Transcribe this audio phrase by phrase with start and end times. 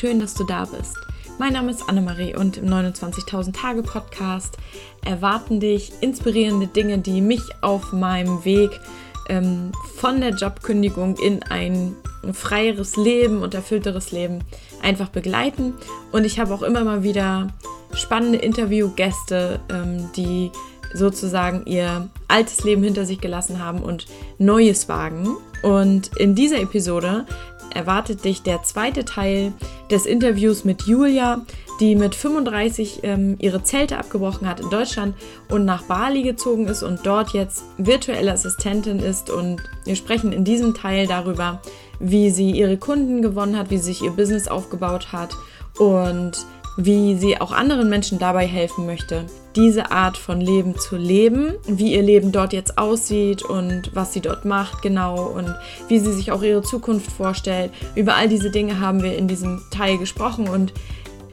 [0.00, 0.96] schön, dass du da bist.
[1.38, 4.56] Mein Name ist Annemarie und im 29.000 Tage Podcast
[5.04, 8.70] erwarten dich inspirierende Dinge, die mich auf meinem Weg
[9.28, 11.96] ähm, von der Jobkündigung in ein
[12.32, 14.38] freieres Leben und erfüllteres Leben
[14.82, 15.74] einfach begleiten.
[16.12, 17.48] Und ich habe auch immer mal wieder
[17.92, 20.50] spannende Interviewgäste, ähm, die
[20.94, 24.06] sozusagen ihr altes Leben hinter sich gelassen haben und
[24.38, 25.36] Neues wagen.
[25.62, 27.26] Und in dieser Episode
[27.74, 29.52] erwartet dich der zweite Teil
[29.90, 31.42] des Interviews mit Julia,
[31.80, 35.14] die mit 35 ähm, ihre Zelte abgebrochen hat in Deutschland
[35.48, 39.30] und nach Bali gezogen ist und dort jetzt virtuelle Assistentin ist.
[39.30, 41.60] Und wir sprechen in diesem Teil darüber,
[41.98, 45.34] wie sie ihre Kunden gewonnen hat, wie sie sich ihr Business aufgebaut hat
[45.78, 46.32] und
[46.76, 49.24] wie sie auch anderen Menschen dabei helfen möchte,
[49.56, 54.20] diese Art von Leben zu leben, wie ihr Leben dort jetzt aussieht und was sie
[54.20, 55.54] dort macht genau und
[55.88, 57.72] wie sie sich auch ihre Zukunft vorstellt.
[57.94, 60.72] Über all diese Dinge haben wir in diesem Teil gesprochen und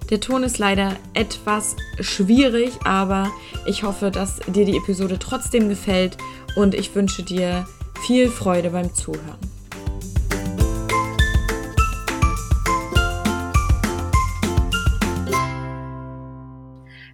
[0.10, 3.30] der Ton ist leider etwas schwierig, aber
[3.66, 6.18] ich hoffe, dass dir die Episode trotzdem gefällt
[6.56, 7.68] und ich wünsche dir
[8.06, 9.57] viel Freude beim Zuhören.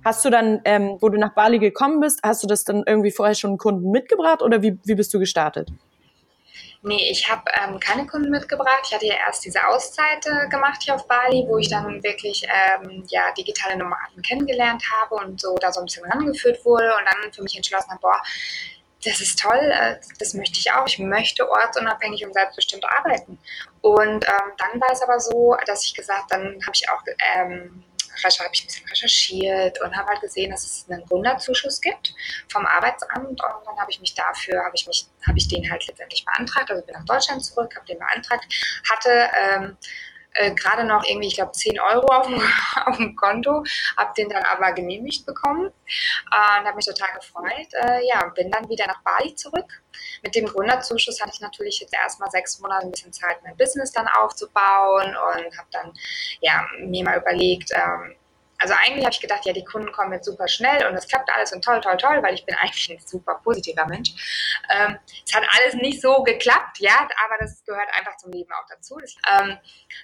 [0.04, 3.12] Hast du dann, ähm, wo du nach Bali gekommen bist, hast du das dann irgendwie
[3.12, 5.70] vorher schon Kunden mitgebracht oder wie, wie bist du gestartet?
[6.86, 8.81] Nee, ich habe ähm, keine Kunden mitgebracht.
[8.86, 12.44] Ich hatte ja erst diese Auszeit äh, gemacht hier auf Bali, wo ich dann wirklich
[12.44, 17.06] ähm, ja, digitale Nomaden kennengelernt habe und so da so ein bisschen rangeführt wurde und
[17.06, 18.22] dann für mich entschlossen habe, boah,
[19.06, 20.86] das ist toll, äh, das möchte ich auch.
[20.86, 23.40] Ich möchte ortsunabhängig und selbstbestimmt arbeiten.
[23.80, 27.02] Und ähm, dann war es aber so, dass ich gesagt, dann habe ich auch
[27.38, 27.84] ähm,
[28.23, 32.14] habe ich ein bisschen recherchiert und habe halt gesehen, dass es einen Gründerzuschuss gibt
[32.52, 33.28] vom Arbeitsamt.
[33.28, 36.69] Und dann habe ich mich dafür, habe ich mich, habe ich den halt letztendlich beantragt,
[36.72, 38.45] also bin nach Deutschland zurück, habe den beantragt,
[38.89, 39.78] hatte ähm,
[40.34, 42.41] äh, gerade noch irgendwie, ich glaube, 10 Euro auf dem,
[42.85, 43.63] auf dem Konto,
[43.97, 47.68] habe den dann aber genehmigt bekommen äh, und habe mich total gefreut.
[47.74, 49.84] Äh, ja, bin dann wieder nach Bali zurück.
[50.22, 53.91] Mit dem Gründerzuschuss hatte ich natürlich jetzt erstmal sechs Monate ein bisschen Zeit, mein Business
[53.91, 55.94] dann aufzubauen und habe dann
[56.41, 58.16] ja, mir mal überlegt, ähm,
[58.63, 61.29] also eigentlich habe ich gedacht, ja, die Kunden kommen jetzt super schnell und es klappt
[61.35, 64.12] alles und toll, toll, toll, weil ich bin eigentlich ein super positiver Mensch.
[64.74, 64.97] Ähm,
[65.28, 68.97] es hat alles nicht so geklappt, ja, aber das gehört einfach zum Leben auch dazu.
[69.02, 69.57] Das, ähm,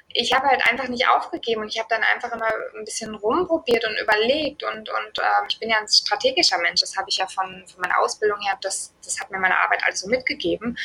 [0.10, 3.86] ich habe halt einfach nicht aufgegeben und ich habe dann einfach immer ein bisschen rumprobiert
[3.86, 7.28] und überlegt und, und ähm, ich bin ja ein strategischer Mensch, das habe ich ja
[7.28, 10.78] von, von meiner Ausbildung her, das, das hat mir meine Arbeit alles so mitgegeben.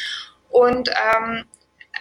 [0.50, 1.48] Und ähm,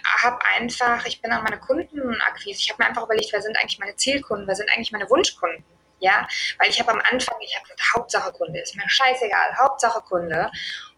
[0.04, 3.78] habe einfach, ich bin an meine Kundenakquise, ich habe mir einfach überlegt, wer sind eigentlich
[3.78, 5.64] meine Zielkunden, wer sind eigentlich meine Wunschkunden.
[6.00, 6.26] Ja,
[6.58, 10.50] weil ich habe am Anfang, ich habe gesagt, Hauptsache Kunde, ist mir scheißegal, Hauptsache Kunde.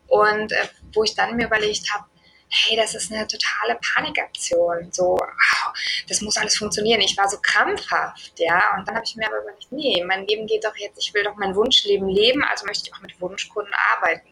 [0.09, 2.06] Und äh, wo ich dann mir überlegt habe,
[2.49, 4.91] hey, das ist eine totale Panikaktion.
[4.93, 5.71] So, oh,
[6.09, 7.00] das muss alles funktionieren.
[7.00, 8.77] Ich war so krampfhaft, ja.
[8.77, 11.25] Und dann habe ich mir aber überlegt, nee, mein Leben geht doch jetzt, ich will
[11.25, 14.31] doch mein Wunschleben leben, also möchte ich auch mit Wunschkunden arbeiten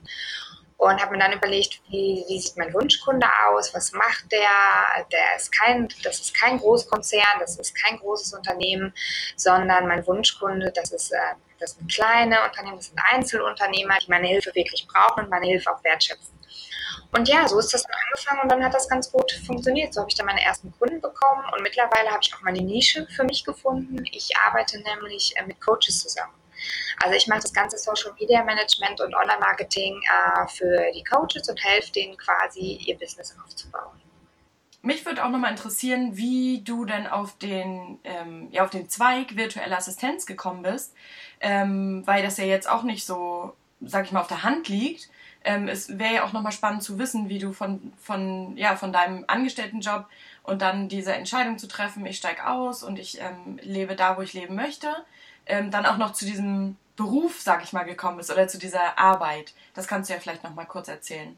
[0.84, 4.50] und habe mir dann überlegt, wie, wie, sieht mein Wunschkunde aus, was macht der?
[5.10, 8.92] Der ist kein, das ist kein Großkonzern, das ist kein großes Unternehmen,
[9.36, 14.26] sondern mein Wunschkunde, das ist, äh, das sind kleine Unternehmen, das sind Einzelunternehmer, die meine
[14.26, 16.38] Hilfe wirklich brauchen und meine Hilfe auch wertschätzen.
[17.12, 19.94] Und ja, so ist das dann angefangen und dann hat das ganz gut funktioniert.
[19.94, 23.06] So habe ich dann meine ersten Kunden bekommen und mittlerweile habe ich auch meine Nische
[23.06, 24.04] für mich gefunden.
[24.10, 26.34] Ich arbeite nämlich äh, mit Coaches zusammen.
[27.02, 31.48] Also ich mache das ganze Social Media Management und Online Marketing äh, für die Coaches
[31.48, 34.00] und helfe denen quasi ihr Business aufzubauen.
[34.84, 39.34] Mich würde auch nochmal interessieren, wie du denn auf den, ähm, ja, auf den Zweig
[39.34, 40.94] virtuelle Assistenz gekommen bist,
[41.40, 45.08] ähm, weil das ja jetzt auch nicht so, sag ich mal, auf der Hand liegt.
[45.42, 48.92] Ähm, es wäre ja auch nochmal spannend zu wissen, wie du von, von, ja, von
[48.92, 50.04] deinem Angestelltenjob
[50.42, 54.20] und dann diese Entscheidung zu treffen, ich steige aus und ich ähm, lebe da, wo
[54.20, 54.88] ich leben möchte,
[55.46, 58.98] ähm, dann auch noch zu diesem Beruf, sag ich mal, gekommen bist oder zu dieser
[58.98, 59.52] Arbeit.
[59.74, 61.36] Das kannst du ja vielleicht noch mal kurz erzählen.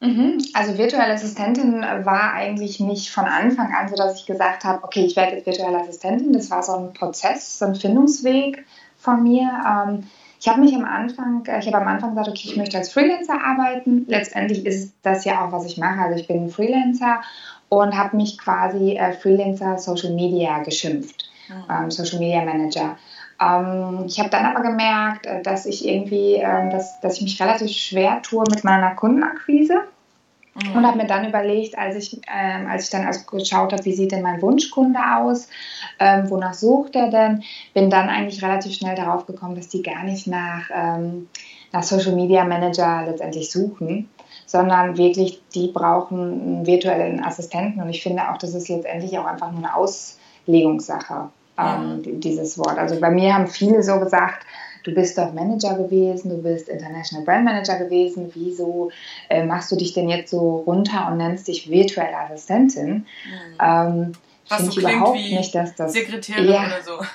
[0.00, 0.38] Mhm.
[0.52, 5.04] Also virtuelle Assistentin war eigentlich nicht von Anfang an so, dass ich gesagt habe, okay,
[5.04, 6.32] ich werde jetzt virtuelle Assistentin.
[6.32, 8.66] Das war so ein Prozess, so ein Findungsweg
[8.98, 9.48] von mir.
[9.66, 10.04] Ähm,
[10.40, 12.92] ich habe mich am Anfang, äh, ich habe am Anfang gesagt, okay, ich möchte als
[12.92, 14.04] Freelancer arbeiten.
[14.08, 16.00] Letztendlich ist das ja auch, was ich mache.
[16.00, 17.22] Also ich bin Freelancer
[17.70, 21.90] und habe mich quasi äh, Freelancer Social Media geschimpft, mhm.
[21.90, 22.98] Social Media Manager.
[23.44, 27.40] Ähm, ich habe dann aber gemerkt, äh, dass ich irgendwie, äh, dass, dass ich mich
[27.40, 29.82] relativ schwer tue mit meiner Kundenakquise.
[30.54, 30.76] Mhm.
[30.76, 33.92] Und habe mir dann überlegt, als ich, ähm, als ich dann also geschaut habe, wie
[33.92, 35.48] sieht denn mein Wunschkunde aus,
[35.98, 37.42] ähm, wonach sucht er denn,
[37.74, 41.28] bin dann eigentlich relativ schnell darauf gekommen, dass die gar nicht nach, ähm,
[41.72, 44.08] nach Social Media Manager letztendlich suchen,
[44.46, 47.82] sondern wirklich, die brauchen einen virtuellen Assistenten.
[47.82, 52.12] Und ich finde auch, das ist letztendlich auch einfach nur eine Aus Auslegungssache, ähm, ja.
[52.12, 52.78] dieses Wort.
[52.78, 54.46] Also bei mir haben viele so gesagt,
[54.82, 58.90] du bist doch Manager gewesen, du bist International Brand Manager gewesen, wieso
[59.28, 62.88] äh, machst du dich denn jetzt so runter und nennst dich virtuelle Assistentin?
[62.94, 63.06] Mhm.
[63.60, 64.12] Ähm,
[64.48, 66.92] was so klingt überhaupt nicht, dass das Sekretärin ja, oder so.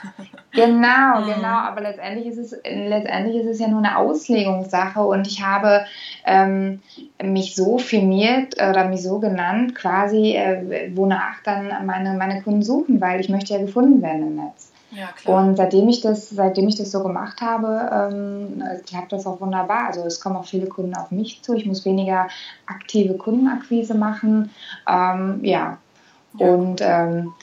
[0.51, 1.25] Genau, mhm.
[1.25, 1.47] genau.
[1.47, 5.85] Aber letztendlich ist es letztendlich ist es ja nur eine Auslegungssache und ich habe
[6.25, 6.81] ähm,
[7.21, 12.99] mich so firmiert oder mich so genannt, quasi, äh, wonach dann meine meine Kunden suchen,
[12.99, 14.71] weil ich möchte ja gefunden werden im Netz.
[14.91, 15.43] Ja, klar.
[15.43, 19.85] Und seitdem ich das, seitdem ich das so gemacht habe, ähm, klappt das auch wunderbar.
[19.87, 21.53] Also es kommen auch viele Kunden auf mich zu.
[21.53, 22.27] Ich muss weniger
[22.65, 24.49] aktive Kundenakquise machen.
[24.87, 25.77] Ähm, ja,
[26.37, 27.33] und ähm,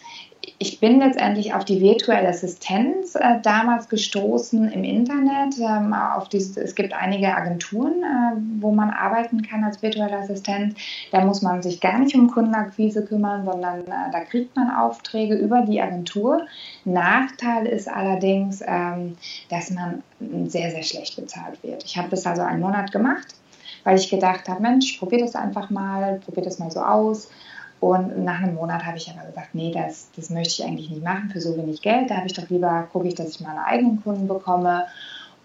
[0.59, 5.59] ich bin letztendlich auf die virtuelle Assistenz äh, damals gestoßen im Internet.
[5.59, 10.77] Ähm, auf diese, es gibt einige Agenturen, äh, wo man arbeiten kann als virtueller Assistent.
[11.11, 15.35] Da muss man sich gar nicht um Kundenakquise kümmern, sondern äh, da kriegt man Aufträge
[15.35, 16.47] über die Agentur.
[16.85, 19.17] Nachteil ist allerdings, ähm,
[19.51, 20.03] dass man
[20.47, 21.85] sehr, sehr schlecht bezahlt wird.
[21.85, 23.27] Ich habe das also einen Monat gemacht,
[23.85, 27.29] weil ich gedacht habe, Mensch, probiere das einfach mal, probiere das mal so aus
[27.81, 31.05] und nach einem Monat habe ich aber gesagt, nee, das, das möchte ich eigentlich nicht
[31.05, 32.11] machen für so wenig Geld.
[32.11, 34.87] Da habe ich doch lieber, gucke ich, dass ich meine eigenen Kunden bekomme.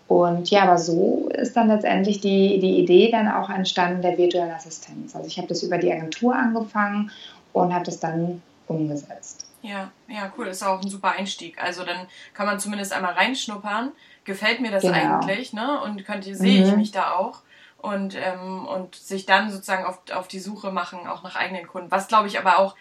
[0.08, 4.52] Und ja, aber so ist dann letztendlich die, die Idee dann auch entstanden der virtuellen
[4.52, 5.16] Assistenz.
[5.16, 7.12] Also ich habe das über die Agentur angefangen
[7.54, 9.46] und habe das dann umgesetzt.
[9.62, 10.46] Ja, ja, cool.
[10.46, 11.62] Das ist auch ein super Einstieg.
[11.62, 13.92] Also dann kann man zumindest einmal reinschnuppern.
[14.24, 14.96] Gefällt mir das genau.
[14.96, 15.82] eigentlich, ne?
[15.82, 16.78] Und könnte, sehe ich mhm.
[16.78, 17.42] mich da auch
[17.82, 21.92] und, ähm, und sich dann sozusagen auf, auf die Suche machen, auch nach eigenen Kunden.
[21.92, 22.76] Was glaube ich aber auch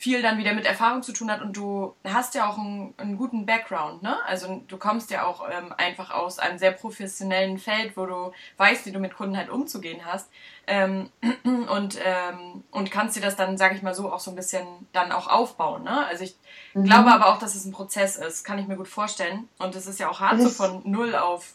[0.00, 3.18] viel dann wieder mit Erfahrung zu tun hat und du hast ja auch einen, einen
[3.18, 4.16] guten Background, ne?
[4.24, 8.86] Also du kommst ja auch ähm, einfach aus einem sehr professionellen Feld, wo du weißt,
[8.86, 10.30] wie du mit Kunden halt umzugehen hast
[10.66, 11.10] ähm,
[11.44, 14.66] und, ähm, und kannst dir das dann, sage ich mal so, auch so ein bisschen
[14.94, 16.06] dann auch aufbauen, ne?
[16.06, 16.34] Also ich
[16.72, 16.84] mhm.
[16.84, 19.86] glaube aber auch, dass es ein Prozess ist, kann ich mir gut vorstellen und es
[19.86, 21.52] ist ja auch hart, so von null auf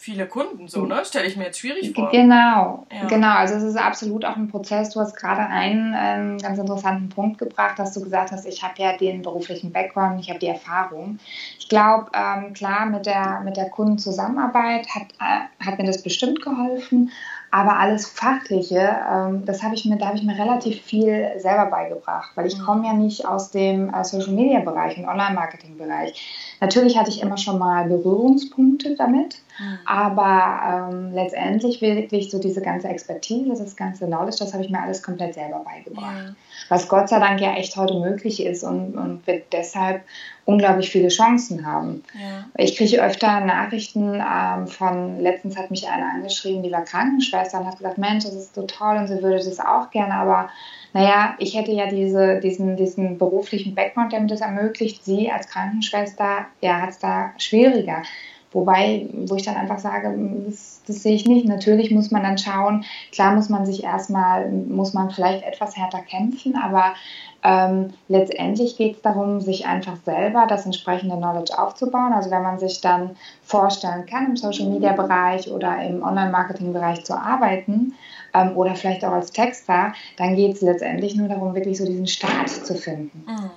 [0.00, 1.04] viele Kunden so, ne?
[1.04, 2.08] Stelle ich mir jetzt schwierig vor.
[2.10, 3.08] Genau, ja.
[3.08, 3.32] genau.
[3.32, 4.90] Also es ist absolut auch ein Prozess.
[4.90, 8.74] Du hast gerade einen ähm, ganz interessanten Punkt gebracht, dass du gesagt hast, ich habe
[8.78, 11.18] ja den beruflichen Background, ich habe die Erfahrung.
[11.58, 16.42] Ich glaube, ähm, klar, mit der, mit der Kundenzusammenarbeit hat, äh, hat mir das bestimmt
[16.42, 17.10] geholfen.
[17.50, 21.66] Aber alles Fachliche, ähm, das habe ich mir, da habe ich mir relativ viel selber
[21.66, 22.62] beigebracht, weil ich mhm.
[22.62, 26.47] komme ja nicht aus dem äh, Social Media Bereich und Online Marketing Bereich.
[26.60, 29.78] Natürlich hatte ich immer schon mal Berührungspunkte damit, mhm.
[29.86, 34.80] aber ähm, letztendlich wirklich so diese ganze Expertise, das ganze Knowledge, das habe ich mir
[34.80, 36.24] alles komplett selber beigebracht.
[36.26, 36.34] Ja.
[36.68, 40.02] Was Gott sei Dank ja echt heute möglich ist und, und wir deshalb
[40.46, 42.02] unglaublich viele Chancen haben.
[42.14, 42.46] Ja.
[42.56, 47.66] Ich kriege öfter Nachrichten ähm, von, letztens hat mich eine angeschrieben, die war Krankenschwester und
[47.66, 50.48] hat gesagt, Mensch, das ist so toll und sie würde das auch gerne, aber
[50.98, 55.04] naja, ich hätte ja diese, diesen, diesen beruflichen Background, der mir das ermöglicht.
[55.04, 58.02] Sie als Krankenschwester, ja, hat es da schwieriger.
[58.50, 60.12] Wobei, wo ich dann einfach sage,
[60.46, 61.46] das, das, sehe ich nicht.
[61.46, 66.00] Natürlich muss man dann schauen, klar muss man sich erstmal, muss man vielleicht etwas härter
[66.00, 66.94] kämpfen, aber
[67.44, 72.12] ähm, letztendlich geht es darum, sich einfach selber das entsprechende Knowledge aufzubauen.
[72.12, 73.10] Also wenn man sich dann
[73.44, 77.94] vorstellen kann, im Social-Media-Bereich oder im Online-Marketing-Bereich zu arbeiten
[78.40, 82.06] ähm, oder vielleicht auch als Texter, dann geht es letztendlich nur darum, wirklich so diesen
[82.06, 83.24] Start zu finden.
[83.26, 83.50] Mhm.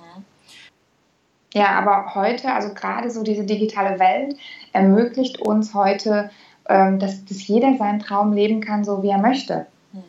[1.54, 4.36] Ja, aber heute, also gerade so diese digitale Welt
[4.72, 6.30] ermöglicht uns heute,
[6.68, 9.66] ähm, dass, dass jeder seinen Traum leben kann, so wie er möchte.
[9.92, 10.02] Mhm.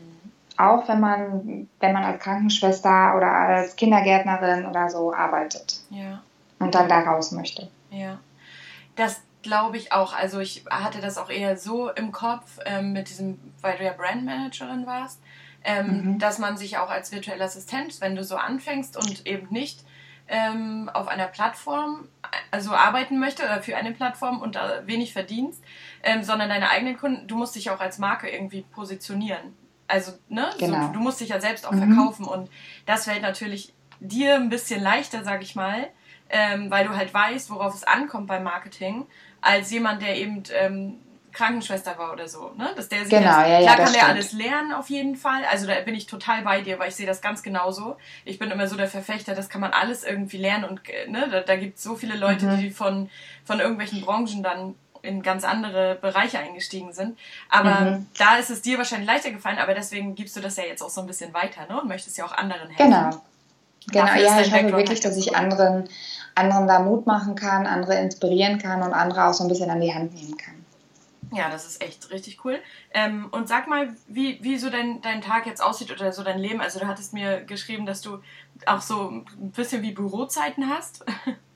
[0.57, 5.81] Auch wenn man, wenn man als Krankenschwester oder als Kindergärtnerin oder so arbeitet.
[5.89, 6.21] Ja.
[6.59, 7.67] Und dann da raus möchte.
[7.91, 8.19] Ja.
[8.95, 10.13] Das glaube ich auch.
[10.13, 13.93] Also ich hatte das auch eher so im Kopf ähm, mit diesem, weil du ja
[13.93, 15.21] Brandmanagerin warst,
[15.63, 16.19] ähm, mhm.
[16.19, 19.83] dass man sich auch als virtuelle Assistent, wenn du so anfängst und eben nicht
[20.27, 22.07] ähm, auf einer Plattform
[22.51, 25.61] also arbeiten möchte oder für eine Plattform und da wenig verdienst,
[26.01, 29.53] ähm, sondern deine eigenen Kunden, du musst dich auch als Marke irgendwie positionieren.
[29.87, 30.49] Also, ne?
[30.57, 30.87] Genau.
[30.87, 31.93] So, du musst dich ja selbst auch mhm.
[31.93, 32.49] verkaufen und
[32.85, 35.87] das fällt natürlich dir ein bisschen leichter, sag ich mal,
[36.29, 39.05] ähm, weil du halt weißt, worauf es ankommt beim Marketing,
[39.43, 40.99] als jemand, der eben ähm,
[41.33, 42.69] Krankenschwester war oder so, ne?
[42.75, 45.43] Dass der sich genau, jetzt, ja, ja, klar kann der alles lernen auf jeden Fall.
[45.51, 47.97] Also da bin ich total bei dir, weil ich sehe das ganz genauso.
[48.23, 51.41] Ich bin immer so der Verfechter, das kann man alles irgendwie lernen und ne, da,
[51.41, 52.59] da gibt es so viele Leute, mhm.
[52.59, 53.09] die von,
[53.43, 57.17] von irgendwelchen Branchen dann in ganz andere Bereiche eingestiegen sind.
[57.49, 58.07] Aber mhm.
[58.17, 60.89] da ist es dir wahrscheinlich leichter gefallen, aber deswegen gibst du das ja jetzt auch
[60.89, 61.81] so ein bisschen weiter, ne?
[61.81, 62.91] Und möchtest ja auch anderen helfen.
[62.91, 63.09] Genau.
[63.91, 65.89] Genau, Dafür ja, ich hoffe wirklich, halt dass ich anderen,
[66.35, 69.81] anderen da Mut machen kann, andere inspirieren kann und andere auch so ein bisschen an
[69.81, 70.63] die Hand nehmen kann.
[71.31, 72.59] Ja, das ist echt richtig cool.
[72.93, 76.37] Ähm, und sag mal, wie, wie so dein, dein Tag jetzt aussieht oder so dein
[76.37, 76.61] Leben.
[76.61, 78.19] Also du hattest mir geschrieben, dass du
[78.67, 81.03] auch so ein bisschen wie Bürozeiten hast.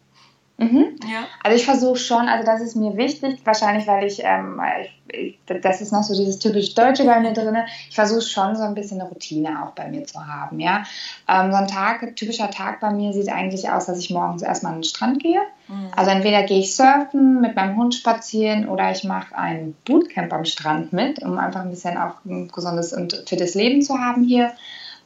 [0.57, 0.95] Mhm.
[1.03, 1.27] Ja.
[1.43, 4.59] Also ich versuche schon, also das ist mir wichtig, wahrscheinlich weil ich, ähm,
[5.07, 7.55] ich, das ist noch so dieses typisch Deutsche bei mir drin,
[7.89, 10.83] ich versuche schon so ein bisschen eine Routine auch bei mir zu haben, ja.
[11.27, 14.73] Ähm, so ein Tag, typischer Tag bei mir sieht eigentlich aus, dass ich morgens erstmal
[14.73, 15.41] an den Strand gehe.
[15.67, 15.91] Mhm.
[15.95, 20.45] Also entweder gehe ich surfen, mit meinem Hund spazieren oder ich mache ein Bootcamp am
[20.45, 24.53] Strand mit, um einfach ein bisschen auch ein gesundes und fittes Leben zu haben hier.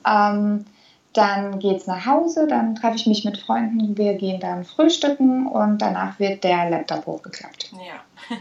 [0.08, 0.66] Ähm,
[1.14, 5.48] dann geht es nach Hause, dann treffe ich mich mit Freunden, wir gehen dann frühstücken
[5.48, 7.72] und danach wird der Laptop hochgeklappt.
[7.74, 8.38] Ja.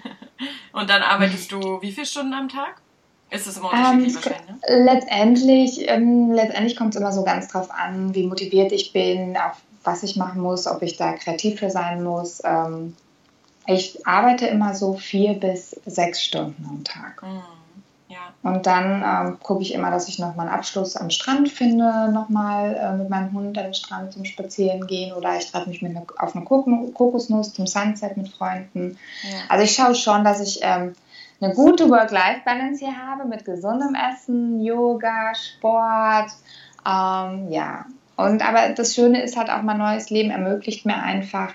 [0.81, 2.81] und dann arbeitest du wie viele Stunden am Tag?
[3.31, 4.69] Ist es immer unterschiedlich ähm, wahrscheinlich?
[4.69, 4.85] Ne?
[4.85, 9.57] Letztendlich, ähm, letztendlich kommt es immer so ganz drauf an, wie motiviert ich bin, auf
[9.85, 12.43] was ich machen muss, ob ich da kreativ für sein muss.
[12.45, 12.97] Ähm,
[13.67, 17.23] ich arbeite immer so vier bis sechs Stunden am Tag.
[17.23, 17.60] Mhm.
[18.43, 22.11] Und dann ähm, gucke ich immer, dass ich noch mal einen Abschluss am Strand finde,
[22.11, 25.83] nochmal äh, mit meinem Hund an den Strand zum Spazieren gehen oder ich treffe mich
[25.83, 28.99] mit ne, auf eine Kokosnuss zum Sunset mit Freunden.
[29.23, 29.39] Ja.
[29.51, 30.95] Also ich schaue schon, dass ich ähm,
[31.41, 36.31] eine gute Work-Life-Balance hier habe mit gesundem Essen, Yoga, Sport,
[36.87, 37.85] ähm, ja.
[38.17, 41.53] Und aber das Schöne ist halt auch, mein neues Leben ermöglicht mir einfach,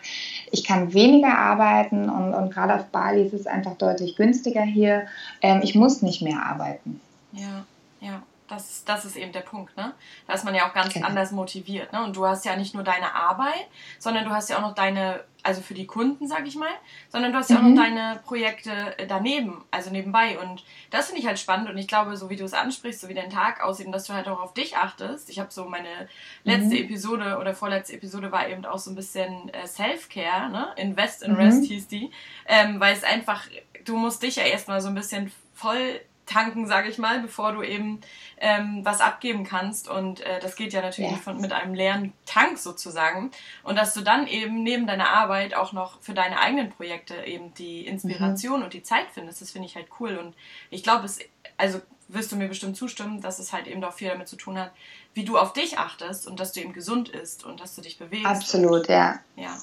[0.56, 5.08] ich kann weniger arbeiten und, und gerade auf Bali ist es einfach deutlich günstiger hier.
[5.42, 7.02] Ähm, ich muss nicht mehr arbeiten.
[7.34, 7.66] Ja,
[8.00, 8.24] ja.
[8.48, 9.94] Das, das ist eben der Punkt, ne?
[10.28, 11.08] Da ist man ja auch ganz genau.
[11.08, 12.04] anders motiviert, ne?
[12.04, 13.68] Und du hast ja nicht nur deine Arbeit,
[14.00, 16.72] sondern du hast ja auch noch deine also für die Kunden, sag ich mal,
[17.10, 17.62] sondern du hast ja mhm.
[17.62, 17.96] auch noch mhm.
[17.96, 20.40] deine Projekte äh, daneben, also nebenbei.
[20.40, 23.10] Und das finde ich halt spannend und ich glaube, so wie du es ansprichst, so
[23.10, 25.30] wie dein Tag aussieht und dass du halt auch auf dich achtest.
[25.30, 26.10] Ich habe so meine
[26.44, 26.84] letzte mhm.
[26.84, 30.68] Episode oder vorletzte Episode war eben auch so ein bisschen äh, Self-Care, ne?
[30.78, 31.38] Invest in mhm.
[31.38, 32.12] Rest hieß die,
[32.48, 33.46] ähm, weil es einfach,
[33.86, 37.62] du musst dich ja erstmal so ein bisschen voll tanken, sage ich mal, bevor du
[37.62, 38.02] eben
[38.38, 39.90] ähm, was abgeben kannst.
[39.90, 41.18] Und äh, das geht ja natürlich ja.
[41.18, 43.32] Von, mit einem leeren Tank sozusagen.
[43.64, 47.54] Und dass du dann eben neben deiner Arbeit auch noch für deine eigenen Projekte eben
[47.54, 48.66] die Inspiration mhm.
[48.66, 50.18] und die Zeit findest, das finde ich halt cool.
[50.18, 50.36] Und
[50.70, 51.20] ich glaube, es,
[51.58, 54.60] also wirst du mir bestimmt zustimmen, dass es halt eben auch viel damit zu tun
[54.60, 54.72] hat,
[55.14, 57.98] wie du auf dich achtest und dass du eben gesund isst und dass du dich
[57.98, 58.26] bewegst.
[58.26, 59.20] Absolut, und, ja.
[59.36, 59.58] Ja.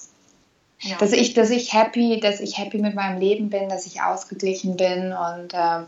[0.81, 0.97] Ja.
[0.99, 4.76] Dass ich, dass ich happy, dass ich happy mit meinem Leben bin, dass ich ausgeglichen
[4.76, 5.87] bin und ähm,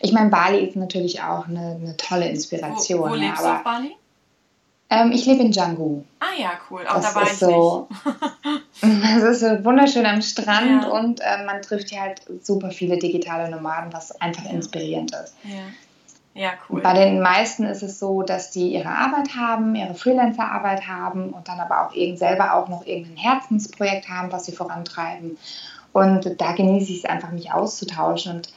[0.00, 3.00] ich meine, Bali ist natürlich auch eine, eine tolle Inspiration.
[3.00, 3.96] Wo, wo lebst aber, du auf Bali?
[4.88, 6.04] Ähm, ich lebe in Django.
[6.20, 6.86] Ah ja, cool.
[6.86, 7.88] Auch das da war ich so,
[8.80, 10.88] Das ist so wunderschön am Strand ja.
[10.90, 15.34] und äh, man trifft hier halt super viele digitale Nomaden, was einfach inspirierend ist.
[15.44, 15.64] Ja.
[16.36, 16.82] Ja, cool.
[16.82, 21.48] Bei den meisten ist es so, dass die ihre Arbeit haben, ihre Freelancer-Arbeit haben und
[21.48, 25.38] dann aber auch irgend selber auch noch irgendein Herzensprojekt haben, was sie vorantreiben.
[25.94, 28.36] Und da genieße ich es einfach, mich auszutauschen.
[28.36, 28.50] Und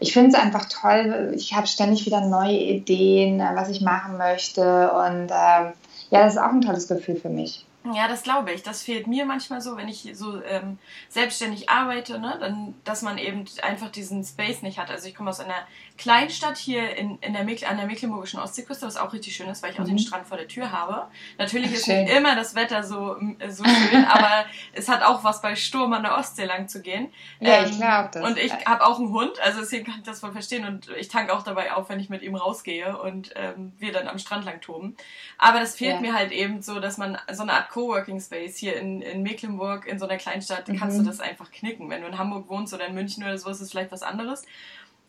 [0.00, 1.32] ich finde es einfach toll.
[1.36, 4.90] Ich habe ständig wieder neue Ideen, äh, was ich machen möchte.
[4.90, 5.72] Und ähm,
[6.10, 7.66] ja, das ist auch ein tolles Gefühl für mich.
[7.94, 8.62] Ja, das glaube ich.
[8.62, 10.78] Das fehlt mir manchmal so, wenn ich so ähm,
[11.08, 12.36] selbstständig arbeite, ne?
[12.38, 14.90] dann, dass man eben einfach diesen Space nicht hat.
[14.90, 15.66] Also ich komme aus einer
[16.00, 19.72] Kleinstadt hier in, in der an der mecklenburgischen Ostseeküste, was auch richtig schön ist, weil
[19.72, 19.98] ich auch den mhm.
[19.98, 21.08] Strand vor der Tür habe.
[21.36, 23.16] Natürlich ist nicht immer das Wetter so,
[23.48, 27.12] so schön, aber es hat auch was bei Sturm an der Ostsee lang zu gehen.
[27.38, 28.24] Ja, ähm, ich glaube das.
[28.24, 31.08] Und ich habe auch einen Hund, also deswegen kann ich das voll verstehen und ich
[31.08, 34.46] tanke auch dabei auf, wenn ich mit ihm rausgehe und ähm, wir dann am Strand
[34.46, 34.96] lang toben.
[35.36, 36.00] Aber das fehlt ja.
[36.00, 39.86] mir halt eben so, dass man so eine Art Coworking Space hier in, in Mecklenburg,
[39.86, 40.78] in so einer Kleinstadt, mhm.
[40.78, 41.90] kannst du das einfach knicken.
[41.90, 44.46] Wenn du in Hamburg wohnst oder in München oder so, ist es vielleicht was anderes.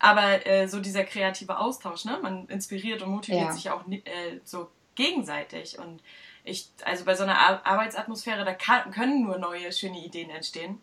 [0.01, 2.17] Aber äh, so dieser kreative Austausch, ne?
[2.21, 3.51] Man inspiriert und motiviert ja.
[3.51, 4.01] sich auch äh,
[4.43, 5.77] so gegenseitig.
[5.77, 6.01] Und
[6.43, 10.81] ich, also bei so einer Ar Arbeitsatmosphäre, da kann, können nur neue, schöne Ideen entstehen.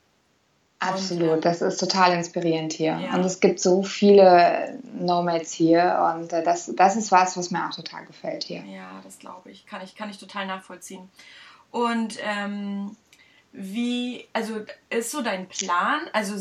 [0.79, 2.97] Absolut, und, äh, das ist total inspirierend hier.
[2.97, 3.15] Ja.
[3.15, 7.67] Und es gibt so viele Nomads hier und äh, das, das ist was, was mir
[7.67, 8.63] auch total gefällt hier.
[8.65, 9.67] Ja, das glaube ich.
[9.67, 11.09] Kann ich, kann ich total nachvollziehen.
[11.73, 12.97] Und ähm,
[13.51, 14.61] wie, also
[14.91, 16.03] ist so dein Plan?
[16.13, 16.37] Also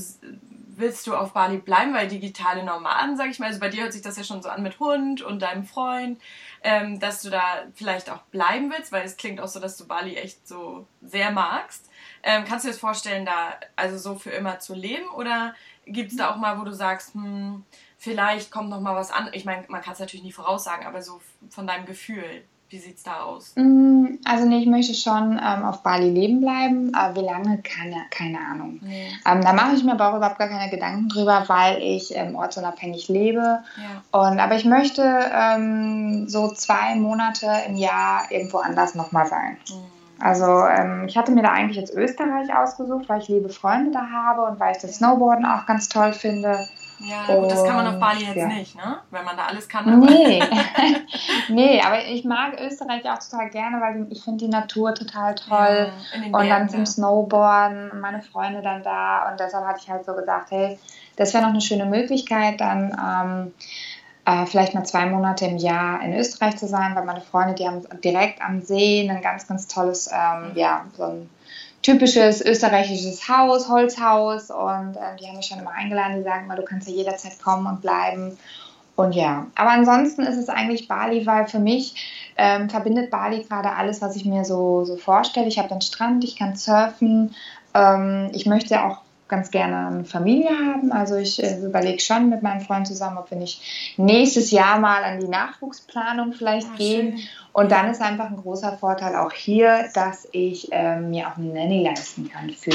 [0.78, 3.94] willst du auf Bali bleiben, weil digitale Nomaden, sag ich mal, also bei dir hört
[3.94, 6.22] sich das ja schon so an mit Hund und deinem Freund,
[6.64, 9.88] ähm, dass du da vielleicht auch bleiben willst, weil es klingt auch so, dass du
[9.88, 11.90] Bali echt so sehr magst.
[12.22, 15.56] Ähm, kannst du dir das vorstellen, da also so für immer zu leben oder
[15.86, 17.66] gibt es da auch mal, wo du sagst, hm,
[17.98, 19.30] vielleicht kommt noch mal was an?
[19.34, 22.44] Ich meine, man kann es natürlich nie voraussagen, aber so von deinem Gefühl.
[22.70, 23.54] Wie sieht es da aus?
[23.56, 27.96] Mm, also nee, ich möchte schon ähm, auf Bali leben bleiben, aber wie lange, keine,
[28.10, 28.80] keine Ahnung.
[28.82, 29.08] Nee.
[29.26, 32.36] Ähm, da mache ich mir aber auch überhaupt gar keine Gedanken drüber, weil ich ähm,
[32.36, 33.64] ortsunabhängig lebe.
[33.78, 34.20] Ja.
[34.20, 39.58] Und, aber ich möchte ähm, so zwei Monate im Jahr irgendwo anders nochmal sein.
[39.70, 39.98] Mhm.
[40.20, 44.10] Also ähm, ich hatte mir da eigentlich jetzt Österreich ausgesucht, weil ich liebe Freunde da
[44.10, 46.68] habe und weil ich das Snowboarden auch ganz toll finde.
[47.00, 48.48] Ja, gut, das kann man auf Bali jetzt ja.
[48.48, 48.98] nicht, ne?
[49.12, 49.88] Wenn man da alles kann.
[49.88, 50.42] Aber nee.
[51.50, 55.92] nee, aber ich mag Österreich auch total gerne, weil ich finde die Natur total toll.
[56.14, 59.30] Ja, und dann zum Snowboarden und meine Freunde dann da.
[59.30, 60.80] Und deshalb hatte ich halt so gedacht, hey,
[61.18, 63.54] das wäre noch eine schöne Möglichkeit, dann ähm,
[64.26, 67.68] äh, vielleicht mal zwei Monate im Jahr in Österreich zu sein, weil meine Freunde, die
[67.68, 71.30] haben direkt am See ein ganz, ganz tolles, ähm, ja, so ein
[71.88, 76.58] typisches österreichisches Haus, Holzhaus und äh, die haben mich schon immer eingeladen, die sagen immer,
[76.58, 78.38] du kannst ja jederzeit kommen und bleiben.
[78.98, 83.72] Und ja, aber ansonsten ist es eigentlich Bali, weil für mich ähm, verbindet Bali gerade
[83.72, 85.48] alles, was ich mir so, so vorstelle.
[85.48, 87.34] Ich habe den Strand, ich kann surfen,
[87.74, 88.98] ähm, ich möchte auch
[89.30, 90.92] ganz gerne eine Familie haben.
[90.92, 93.62] Also ich äh, überlege schon mit meinem Freund zusammen, ob wir nicht
[93.98, 97.18] nächstes Jahr mal an die Nachwuchsplanung vielleicht oh, gehen.
[97.18, 97.28] Schön.
[97.58, 101.52] Und dann ist einfach ein großer Vorteil auch hier, dass ich ähm, mir auch eine
[101.56, 102.70] Nanny leisten kann für,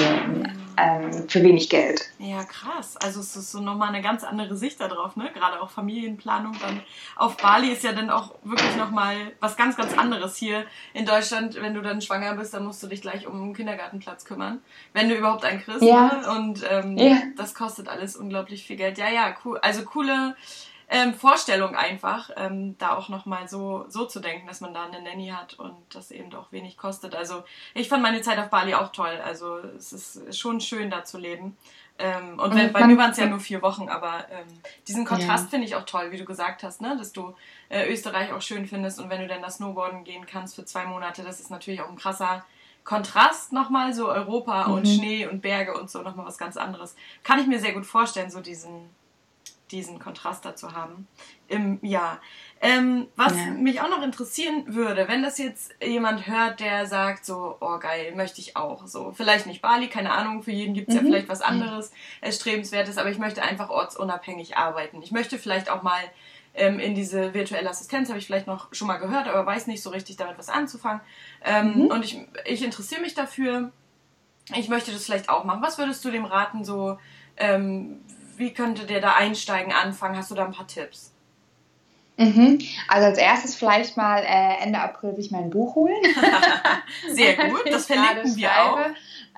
[0.76, 2.10] ähm, für wenig Geld.
[2.18, 2.96] Ja, krass.
[2.96, 5.30] Also es ist so nochmal eine ganz andere Sicht darauf, ne?
[5.34, 6.80] Gerade auch Familienplanung dann
[7.14, 11.54] auf Bali ist ja dann auch wirklich nochmal was ganz, ganz anderes hier in Deutschland.
[11.62, 14.62] Wenn du dann schwanger bist, dann musst du dich gleich um einen Kindergartenplatz kümmern.
[14.94, 15.82] Wenn du überhaupt einen kriegst.
[15.82, 16.08] Ja.
[16.08, 16.38] Ne?
[16.40, 17.18] Und ähm, ja.
[17.36, 18.98] das kostet alles unglaublich viel Geld.
[18.98, 19.58] Ja, ja, cool.
[19.62, 20.34] Also coole
[20.92, 25.00] ähm, Vorstellung einfach, ähm, da auch nochmal so, so zu denken, dass man da eine
[25.00, 27.14] Nanny hat und das eben auch wenig kostet.
[27.14, 29.18] Also ich fand meine Zeit auf Bali auch toll.
[29.24, 31.56] Also es ist schon schön da zu leben.
[31.98, 34.46] Ähm, und wenn, bei mir waren es ja nur vier Wochen, aber ähm,
[34.86, 35.50] diesen Kontrast ja.
[35.50, 36.94] finde ich auch toll, wie du gesagt hast, ne?
[36.98, 37.34] dass du
[37.70, 40.84] äh, Österreich auch schön findest und wenn du dann das Snowboarden gehen kannst für zwei
[40.84, 42.44] Monate, das ist natürlich auch ein krasser
[42.84, 44.74] Kontrast nochmal, so Europa mhm.
[44.74, 46.96] und Schnee und Berge und so nochmal was ganz anderes.
[47.22, 48.90] Kann ich mir sehr gut vorstellen, so diesen,
[49.72, 51.08] diesen Kontrast dazu haben
[51.48, 52.20] im Jahr.
[52.60, 53.46] Ähm, was ja.
[53.46, 58.14] mich auch noch interessieren würde, wenn das jetzt jemand hört, der sagt so, oh geil,
[58.14, 58.86] möchte ich auch.
[58.86, 61.00] So, vielleicht nicht Bali, keine Ahnung, für jeden gibt es mhm.
[61.00, 65.02] ja vielleicht was anderes, erstrebenswertes, aber ich möchte einfach ortsunabhängig arbeiten.
[65.02, 66.00] Ich möchte vielleicht auch mal
[66.54, 69.82] ähm, in diese virtuelle Assistenz, habe ich vielleicht noch schon mal gehört, aber weiß nicht
[69.82, 71.00] so richtig damit was anzufangen.
[71.44, 71.86] Ähm, mhm.
[71.86, 73.72] Und ich, ich interessiere mich dafür.
[74.54, 75.62] Ich möchte das vielleicht auch machen.
[75.62, 76.98] Was würdest du dem raten, so
[77.36, 78.00] ähm,
[78.42, 80.16] wie könnte der da einsteigen, anfangen?
[80.16, 81.12] Hast du da ein paar Tipps?
[82.16, 82.58] Mhm.
[82.88, 86.02] Also als erstes vielleicht mal äh, Ende April sich mein Buch holen.
[87.08, 88.78] Sehr gut, das verlinken wir auch.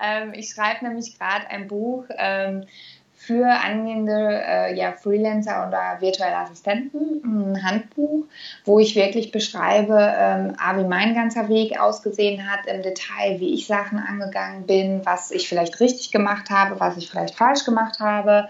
[0.03, 2.65] Ähm, ich schreibe nämlich gerade ein Buch ähm,
[3.13, 8.25] für angehende äh, ja, Freelancer oder virtuelle Assistenten, ein Handbuch,
[8.65, 13.67] wo ich wirklich beschreibe, ähm, wie mein ganzer Weg ausgesehen hat im Detail, wie ich
[13.67, 18.49] Sachen angegangen bin, was ich vielleicht richtig gemacht habe, was ich vielleicht falsch gemacht habe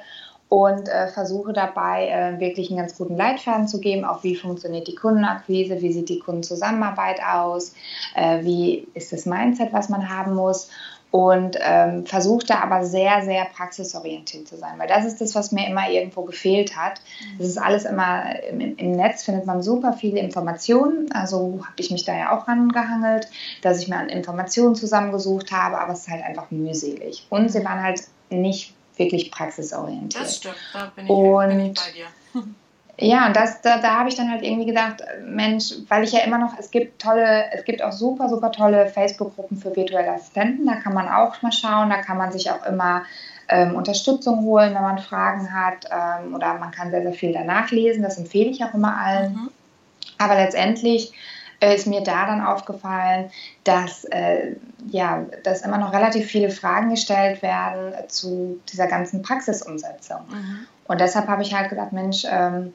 [0.50, 4.88] und äh, versuche dabei äh, wirklich einen ganz guten Leitfaden zu geben, auch wie funktioniert
[4.88, 7.74] die Kundenakquise, wie sieht die Kundenzusammenarbeit aus,
[8.16, 10.70] äh, wie ist das Mindset, was man haben muss?
[11.12, 15.54] Und ähm, versuche da aber sehr, sehr praxisorientiert zu sein, weil das ist das, was
[15.54, 17.00] mir immer irgendwo gefehlt hat.
[17.38, 21.90] Das ist alles immer, im, im Netz findet man super viele Informationen, also habe ich
[21.90, 23.30] mich da ja auch rangehangelt,
[23.62, 27.26] dass ich mir an Informationen zusammengesucht habe, aber es ist halt einfach mühselig.
[27.30, 30.24] Und sie waren halt nicht wirklich praxisorientiert.
[30.24, 32.44] Das stimmt, da bin ich, und, bin ich bei dir.
[32.98, 36.22] Ja, und das, da, da habe ich dann halt irgendwie gedacht, Mensch, weil ich ja
[36.22, 40.66] immer noch, es gibt tolle, es gibt auch super, super tolle Facebook-Gruppen für virtuelle Assistenten,
[40.66, 43.04] da kann man auch mal schauen, da kann man sich auch immer
[43.50, 47.70] ähm, Unterstützung holen, wenn man Fragen hat ähm, oder man kann sehr, sehr viel danach
[47.72, 49.34] lesen, das empfehle ich auch immer allen.
[49.34, 49.52] Mhm.
[50.18, 51.12] Aber letztendlich
[51.74, 53.32] ist mir da dann aufgefallen,
[53.64, 54.56] dass, äh,
[54.88, 60.22] ja, dass immer noch relativ viele Fragen gestellt werden zu dieser ganzen Praxisumsetzung.
[60.30, 60.68] Mhm.
[60.88, 62.74] Und deshalb habe ich halt gesagt, Mensch, ähm,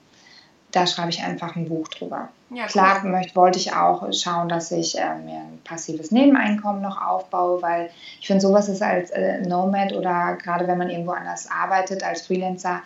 [0.72, 2.28] da schreibe ich einfach ein Buch drüber.
[2.50, 3.10] Ja, Klar cool.
[3.10, 7.90] möchte, wollte ich auch schauen, dass ich äh, mir ein passives Nebeneinkommen noch aufbaue, weil
[8.20, 12.26] ich finde, sowas ist als äh, Nomad oder gerade wenn man irgendwo anders arbeitet, als
[12.26, 12.82] Freelancer,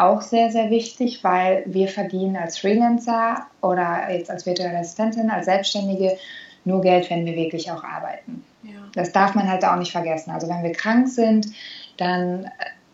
[0.00, 5.46] auch sehr, sehr wichtig, weil wir verdienen als Freelancer oder jetzt als virtuelle Assistentin, als
[5.46, 6.16] Selbstständige
[6.64, 8.44] nur Geld, wenn wir wirklich auch arbeiten.
[8.62, 8.80] Ja.
[8.94, 10.30] Das darf man halt auch nicht vergessen.
[10.30, 11.48] Also wenn wir krank sind,
[11.96, 12.48] dann äh,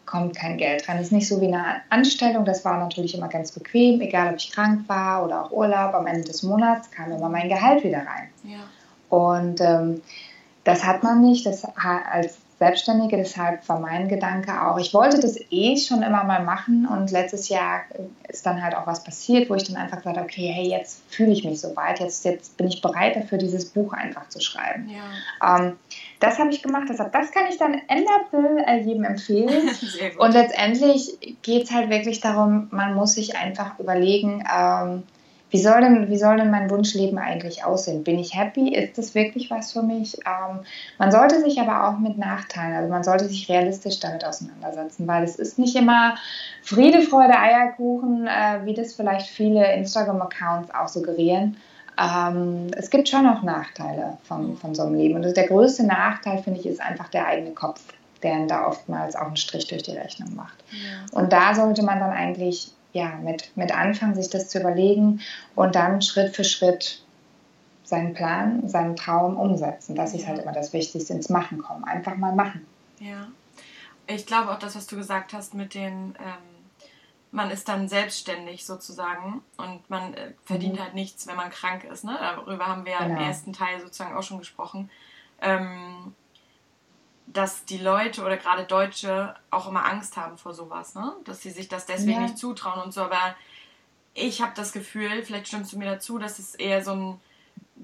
[0.04, 0.96] kommt kein Geld rein.
[0.96, 2.44] Das ist nicht so wie eine Anstellung.
[2.44, 5.94] Das war natürlich immer ganz bequem, egal ob ich krank war oder auch Urlaub.
[5.94, 8.28] Am Ende des Monats kam immer mein Gehalt wieder rein.
[8.44, 9.16] Ja.
[9.16, 10.02] Und ähm,
[10.64, 11.46] das hat man nicht.
[11.46, 13.18] Das als Selbstständige.
[13.18, 17.50] Deshalb war mein Gedanke auch, ich wollte das eh schon immer mal machen und letztes
[17.50, 17.82] Jahr
[18.28, 21.02] ist dann halt auch was passiert, wo ich dann einfach gesagt habe, okay, hey, jetzt
[21.08, 24.40] fühle ich mich so weit, jetzt, jetzt bin ich bereit dafür, dieses Buch einfach zu
[24.40, 24.88] schreiben.
[24.88, 25.58] Ja.
[25.58, 25.76] Ähm,
[26.20, 29.70] das habe ich gemacht, deshalb, das kann ich dann Ende April äh, jedem empfehlen.
[30.18, 35.02] und letztendlich geht es halt wirklich darum, man muss sich einfach überlegen, ähm,
[35.50, 38.02] wie soll, denn, wie soll denn mein Wunschleben eigentlich aussehen?
[38.02, 38.74] Bin ich happy?
[38.74, 40.18] Ist das wirklich was für mich?
[40.26, 40.60] Ähm,
[40.98, 45.22] man sollte sich aber auch mit Nachteilen, also man sollte sich realistisch damit auseinandersetzen, weil
[45.22, 46.16] es ist nicht immer
[46.62, 51.56] Friede, Freude, Eierkuchen, äh, wie das vielleicht viele Instagram-Accounts auch suggerieren.
[51.98, 55.14] Ähm, es gibt schon auch Nachteile von, von so einem Leben.
[55.14, 57.80] Und der größte Nachteil, finde ich, ist einfach der eigene Kopf,
[58.22, 60.56] der da oftmals auch einen Strich durch die Rechnung macht.
[60.70, 61.18] Ja.
[61.18, 65.20] Und da sollte man dann eigentlich ja, mit, mit anfangen, sich das zu überlegen
[65.54, 67.02] und dann Schritt für Schritt
[67.84, 69.94] seinen Plan, seinen Traum umsetzen.
[69.94, 71.84] Das ist halt immer das Wichtigste, ins Machen kommen.
[71.84, 72.66] Einfach mal machen.
[72.98, 73.28] Ja.
[74.06, 76.42] Ich glaube auch das, was du gesagt hast mit den, ähm,
[77.32, 80.82] man ist dann selbstständig sozusagen und man äh, verdient mhm.
[80.82, 82.02] halt nichts, wenn man krank ist.
[82.02, 82.16] Ne?
[82.18, 83.20] Darüber haben wir ja genau.
[83.20, 84.90] im ersten Teil sozusagen auch schon gesprochen.
[85.42, 86.14] Ähm,
[87.26, 91.12] dass die Leute oder gerade Deutsche auch immer Angst haben vor sowas, ne?
[91.24, 92.20] Dass sie sich das deswegen ja.
[92.20, 93.02] nicht zutrauen und so.
[93.02, 93.34] Aber
[94.14, 97.20] ich habe das Gefühl, vielleicht stimmst du mir dazu, dass es eher so ein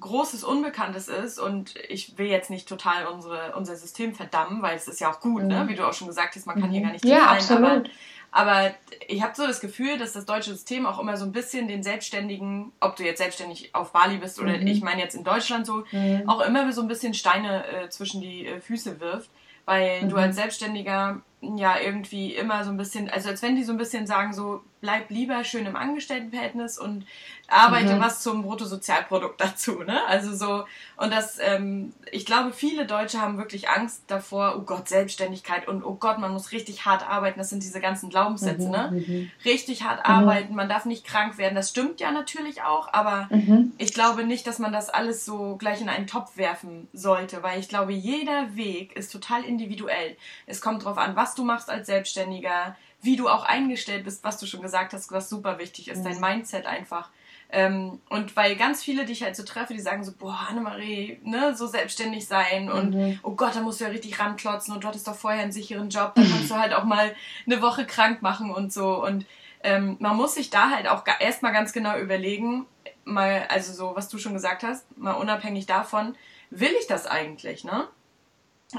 [0.01, 4.89] großes Unbekanntes ist und ich will jetzt nicht total unsere, unser System verdammen, weil es
[4.89, 5.55] ist ja auch gut, ne?
[5.55, 5.63] mhm.
[5.63, 5.69] ne?
[5.69, 6.73] wie du auch schon gesagt hast, man kann mhm.
[6.73, 7.65] hier gar nicht ja, absolut.
[7.65, 7.83] aber
[8.33, 8.75] aber
[9.09, 11.83] ich habe so das Gefühl, dass das deutsche System auch immer so ein bisschen den
[11.83, 14.67] Selbstständigen, ob du jetzt selbstständig auf Bali bist oder mhm.
[14.67, 16.23] ich meine jetzt in Deutschland so, mhm.
[16.27, 19.31] auch immer so ein bisschen Steine äh, zwischen die äh, Füße wirft,
[19.67, 20.09] weil mhm.
[20.09, 23.79] du als Selbstständiger ja irgendwie immer so ein bisschen, also als wenn die so ein
[23.79, 27.05] bisschen sagen, so bleib lieber schön im Angestelltenverhältnis und
[27.53, 28.01] arbeite mhm.
[28.01, 30.05] was zum Bruttosozialprodukt dazu, ne?
[30.07, 30.65] Also so,
[30.97, 35.85] und das, ähm, ich glaube, viele Deutsche haben wirklich Angst davor, oh Gott, Selbstständigkeit und
[35.85, 38.71] oh Gott, man muss richtig hart arbeiten, das sind diese ganzen Glaubenssätze, mhm.
[38.71, 38.91] ne?
[38.93, 39.31] Mhm.
[39.45, 40.15] Richtig hart mhm.
[40.15, 43.73] arbeiten, man darf nicht krank werden, das stimmt ja natürlich auch, aber mhm.
[43.79, 47.61] ich glaube nicht, dass man das alles so gleich in einen Topf werfen sollte, weil
[47.61, 50.17] ich glaube, jeder Weg ist total individuell.
[50.47, 54.39] Es kommt drauf an, was du machst als Selbstständiger, wie du auch eingestellt bist, was
[54.39, 57.11] du schon gesagt hast, was super wichtig ist, dein Mindset einfach.
[57.55, 61.21] Ähm, und weil ganz viele, die ich halt so treffe, die sagen so, boah, Annemarie,
[61.23, 63.21] ne, so selbstständig sein und mhm.
[63.23, 65.91] oh Gott, da musst du ja richtig ranklotzen und du hattest doch vorher einen sicheren
[65.91, 69.05] Job, dann kannst du halt auch mal eine Woche krank machen und so.
[69.05, 69.27] Und
[69.63, 72.67] ähm, man muss sich da halt auch erstmal ganz genau überlegen,
[73.05, 76.15] mal, also so, was du schon gesagt hast, mal unabhängig davon,
[76.51, 77.87] will ich das eigentlich, ne?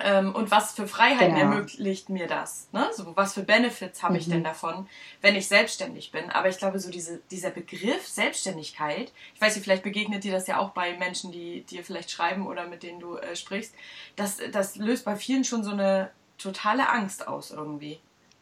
[0.01, 1.51] Ähm, und was für Freiheiten genau.
[1.51, 2.67] ermöglicht mir das?
[2.71, 2.89] Ne?
[2.93, 4.45] So, was für Benefits habe ich denn mhm.
[4.45, 4.87] davon,
[5.21, 6.29] wenn ich selbstständig bin?
[6.31, 10.47] Aber ich glaube, so diese, dieser Begriff Selbstständigkeit, ich weiß nicht, vielleicht begegnet dir das
[10.47, 13.73] ja auch bei Menschen, die dir vielleicht schreiben oder mit denen du äh, sprichst,
[14.15, 17.99] das, das löst bei vielen schon so eine totale Angst aus irgendwie.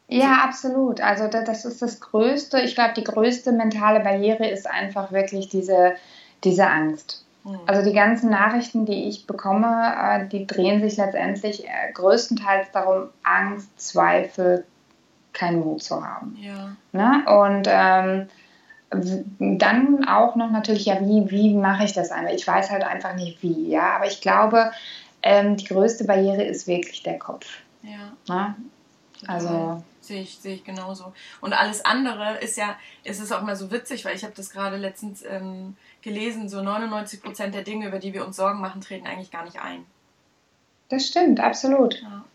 [0.07, 0.99] Ja, absolut.
[0.99, 2.59] Also das ist das Größte.
[2.61, 5.95] Ich glaube, die größte mentale Barriere ist einfach wirklich diese,
[6.43, 7.25] diese Angst.
[7.43, 7.59] Hm.
[7.65, 13.09] Also die ganzen Nachrichten, die ich bekomme, äh, die drehen sich letztendlich äh, größtenteils darum,
[13.23, 14.65] Angst, Zweifel,
[15.33, 16.37] keinen Mut zu haben.
[16.39, 16.75] Ja.
[16.91, 17.23] Ne?
[17.25, 18.27] Und ähm,
[19.39, 22.35] dann auch noch natürlich, ja, wie, wie mache ich das einmal?
[22.35, 24.71] Ich weiß halt einfach nicht wie, ja, aber ich glaube,
[25.21, 27.47] ähm, die größte Barriere ist wirklich der Kopf.
[27.83, 28.11] Ja.
[28.27, 28.55] Ne?
[29.27, 29.81] Also.
[30.01, 31.13] Sehe ich, sehe ich genauso.
[31.41, 34.49] Und alles andere ist ja, ist es auch mal so witzig, weil ich habe das
[34.49, 38.81] gerade letztens ähm, gelesen, so 99 Prozent der Dinge, über die wir uns Sorgen machen,
[38.81, 39.85] treten eigentlich gar nicht ein.
[40.89, 42.01] Das stimmt, absolut.
[42.01, 42.25] Ja.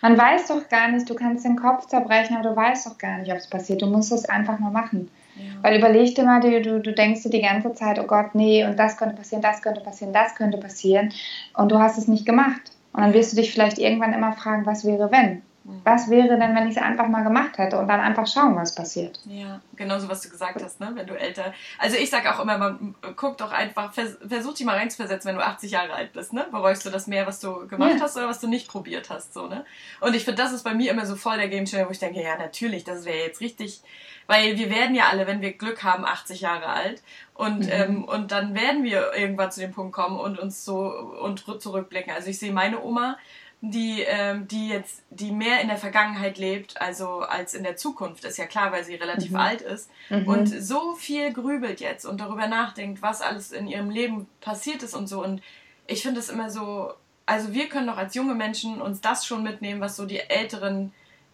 [0.00, 3.18] Man weiß doch gar nicht, du kannst den Kopf zerbrechen, aber du weißt doch gar
[3.18, 3.82] nicht, ob es passiert.
[3.82, 5.10] Du musst es einfach nur machen.
[5.34, 5.42] Ja.
[5.62, 8.64] Weil überleg dir mal, du, du, du denkst dir die ganze Zeit, oh Gott, nee,
[8.64, 11.12] und das könnte passieren, das könnte passieren, das könnte passieren.
[11.54, 12.72] Und du hast es nicht gemacht.
[12.92, 15.42] Und dann wirst du dich vielleicht irgendwann immer fragen, was wäre, wenn?
[15.84, 18.74] Was wäre denn, wenn ich es einfach mal gemacht hätte und dann einfach schauen, was
[18.74, 19.20] passiert?
[19.26, 20.92] Ja, genauso was du gesagt hast, ne?
[20.94, 21.52] Wenn du älter.
[21.78, 25.36] Also ich sage auch immer, man guckt doch einfach, vers versuch dich mal reinzuversetzen, wenn
[25.36, 26.46] du 80 Jahre alt bist, ne?
[26.50, 28.00] Bereust du das mehr, was du gemacht ja.
[28.00, 29.66] hast oder was du nicht probiert hast, so, ne?
[30.00, 32.22] Und ich finde, das ist bei mir immer so voll der Gamechanger, wo ich denke,
[32.22, 33.82] ja, natürlich, das wäre jetzt richtig,
[34.26, 37.02] weil wir werden ja alle, wenn wir Glück haben, 80 Jahre alt.
[37.34, 37.70] Und, mhm.
[37.70, 40.88] ähm, und dann werden wir irgendwann zu dem Punkt kommen und uns so
[41.22, 42.12] und zurückblicken.
[42.12, 43.16] Also ich sehe meine Oma,
[43.60, 48.24] die, ähm, die jetzt, die mehr in der Vergangenheit lebt, also als in der Zukunft,
[48.24, 49.36] ist ja klar, weil sie relativ mhm.
[49.36, 50.28] alt ist mhm.
[50.28, 54.94] und so viel grübelt jetzt und darüber nachdenkt, was alles in ihrem Leben passiert ist
[54.94, 55.24] und so.
[55.24, 55.42] Und
[55.88, 56.92] ich finde es immer so,
[57.26, 60.92] also wir können doch als junge Menschen uns das schon mitnehmen, was so die Älteren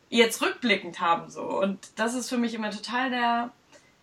[0.09, 1.43] jetzt rückblickend haben, so.
[1.43, 3.51] Und das ist für mich immer total der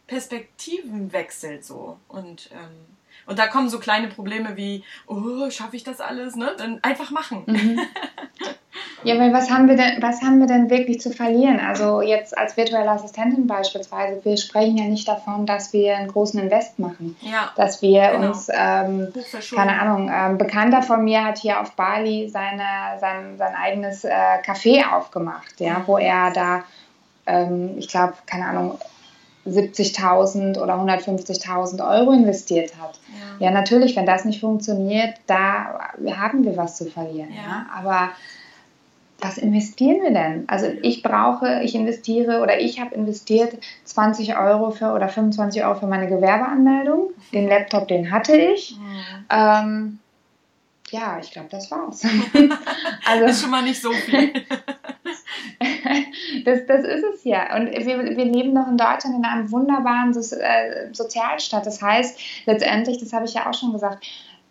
[0.08, 1.98] Perspektivenwechsel, so.
[2.08, 2.98] Und, ähm,
[3.32, 6.54] und da kommen so kleine Probleme wie, oh, schaffe ich das alles, ne?
[6.58, 7.44] Dann einfach machen.
[7.48, 7.80] Mhm.
[9.04, 11.60] Ja, weil was haben wir denn, was haben wir denn wirklich zu verlieren?
[11.60, 16.40] Also jetzt als virtuelle Assistentin beispielsweise, wir sprechen ja nicht davon, dass wir einen großen
[16.40, 17.18] Invest machen.
[17.22, 18.28] Ja, dass wir genau.
[18.28, 19.12] uns, ähm,
[19.56, 22.64] keine Ahnung, ein ähm, Bekannter von mir hat hier auf Bali seine,
[23.00, 24.12] sein, sein eigenes äh,
[24.46, 26.64] Café aufgemacht, ja, wo er da,
[27.26, 28.80] ähm, ich glaube, keine Ahnung,
[29.48, 33.00] 70.000 oder 150.000 Euro investiert hat.
[33.40, 33.48] Ja.
[33.48, 33.52] ja.
[33.52, 37.30] natürlich, wenn das nicht funktioniert, da haben wir was zu verlieren.
[37.32, 37.42] Ja.
[37.42, 37.66] ja.
[37.76, 38.12] Aber
[39.22, 40.46] was investieren wir denn?
[40.48, 45.76] Also ich brauche, ich investiere oder ich habe investiert 20 Euro für oder 25 Euro
[45.76, 47.12] für meine Gewerbeanmeldung.
[47.32, 48.76] Den Laptop, den hatte ich.
[48.78, 49.26] Mhm.
[49.30, 50.00] Ähm,
[50.92, 52.04] ja, ich glaube, das war's.
[53.06, 54.34] also, das ist schon mal nicht so viel.
[56.46, 57.56] das, das ist es ja.
[57.56, 61.66] Und wir, wir leben noch in Deutschland in einem wunderbaren so äh, Sozialstaat.
[61.66, 64.06] Das heißt, letztendlich, das habe ich ja auch schon gesagt,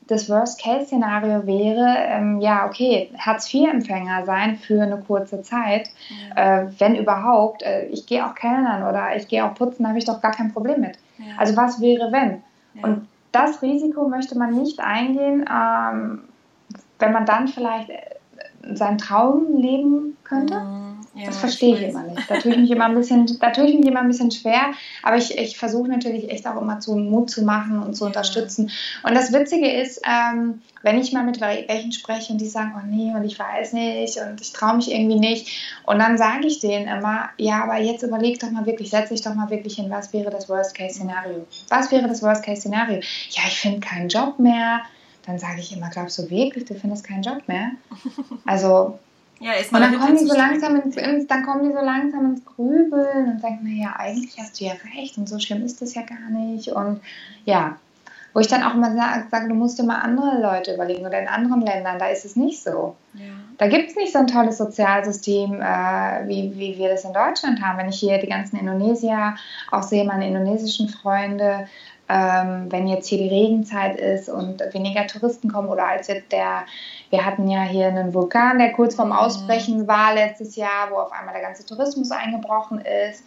[0.07, 5.89] das Worst-Case-Szenario wäre, ähm, ja, okay, Hartz-IV-Empfänger sein für eine kurze Zeit,
[6.37, 6.63] ja.
[6.63, 7.63] äh, wenn überhaupt.
[7.63, 10.53] Äh, ich gehe auch kellnern oder ich gehe auch putzen, habe ich doch gar kein
[10.53, 10.99] Problem mit.
[11.19, 11.35] Ja.
[11.39, 12.43] Also was wäre, wenn?
[12.75, 12.85] Ja.
[12.85, 16.23] Und das Risiko möchte man nicht eingehen, ähm,
[17.01, 18.01] wenn man dann vielleicht äh,
[18.75, 20.55] seinen Traum leben könnte.
[20.55, 20.91] Mhm.
[21.15, 22.31] Ja, das verstehe ich, ich immer nicht.
[22.31, 24.73] Da tue ich mich immer ein bisschen, da tue ich mich immer ein bisschen schwer,
[25.03, 28.71] aber ich, ich versuche natürlich echt auch immer zu Mut zu machen und zu unterstützen.
[29.03, 32.87] Und das Witzige ist, ähm, wenn ich mal mit welchen spreche und die sagen, oh
[32.89, 35.83] nee, und ich weiß nicht und ich traue mich irgendwie nicht.
[35.85, 39.23] Und dann sage ich denen immer, ja, aber jetzt überleg doch mal wirklich, setz dich
[39.23, 41.45] doch mal wirklich hin, was wäre das Worst-Case-Szenario?
[41.69, 43.01] Was wäre das Worst-Case-Szenario?
[43.31, 44.83] Ja, ich finde keinen Job mehr.
[45.27, 47.73] Dann sage ich immer, glaubst du wirklich, du findest keinen Job mehr?
[48.47, 48.99] Also
[49.41, 52.27] ja, ist und dann kommen, die so langsam ins, ins, dann kommen die so langsam
[52.27, 55.95] ins Grübeln und denken, naja, eigentlich hast du ja recht und so schlimm ist das
[55.95, 56.69] ja gar nicht.
[56.69, 57.01] Und
[57.47, 57.79] ja,
[58.33, 61.21] wo ich dann auch immer sage, sag, du musst dir mal andere Leute überlegen oder
[61.21, 62.97] in anderen Ländern, da ist es nicht so.
[63.15, 63.25] Ja.
[63.59, 67.61] Da gibt es nicht so ein tolles Sozialsystem, äh, wie, wie wir das in Deutschland
[67.61, 67.79] haben.
[67.79, 69.37] Wenn ich hier die ganzen Indonesier
[69.71, 71.67] auch sehe, meine indonesischen Freunde,
[72.11, 76.65] ähm, wenn jetzt hier die Regenzeit ist und weniger Touristen kommen oder als jetzt der,
[77.11, 79.17] wir hatten ja hier einen Vulkan, der kurz vorm mhm.
[79.17, 83.23] Ausbrechen war letztes Jahr, wo auf einmal der ganze Tourismus eingebrochen ist.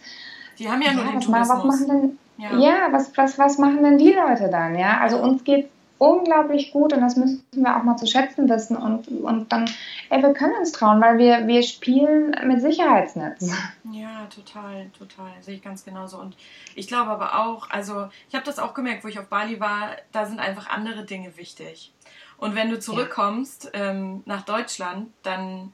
[0.58, 1.48] Die haben ja, ja nur den was, Tourismus.
[1.48, 4.78] Was machen denn, ja, ja was, was, was machen denn die Leute dann?
[4.78, 8.76] Ja, also uns geht unglaublich gut und das müssen wir auch mal zu schätzen wissen
[8.76, 9.70] und, und dann,
[10.10, 13.52] ey, wir können uns trauen, weil wir, wir spielen mit Sicherheitsnetz.
[13.92, 16.36] Ja, total, total, sehe ich ganz genauso und
[16.74, 19.90] ich glaube aber auch, also ich habe das auch gemerkt, wo ich auf Bali war,
[20.12, 21.92] da sind einfach andere Dinge wichtig
[22.38, 23.90] und wenn du zurückkommst ja.
[23.90, 25.72] ähm, nach Deutschland, dann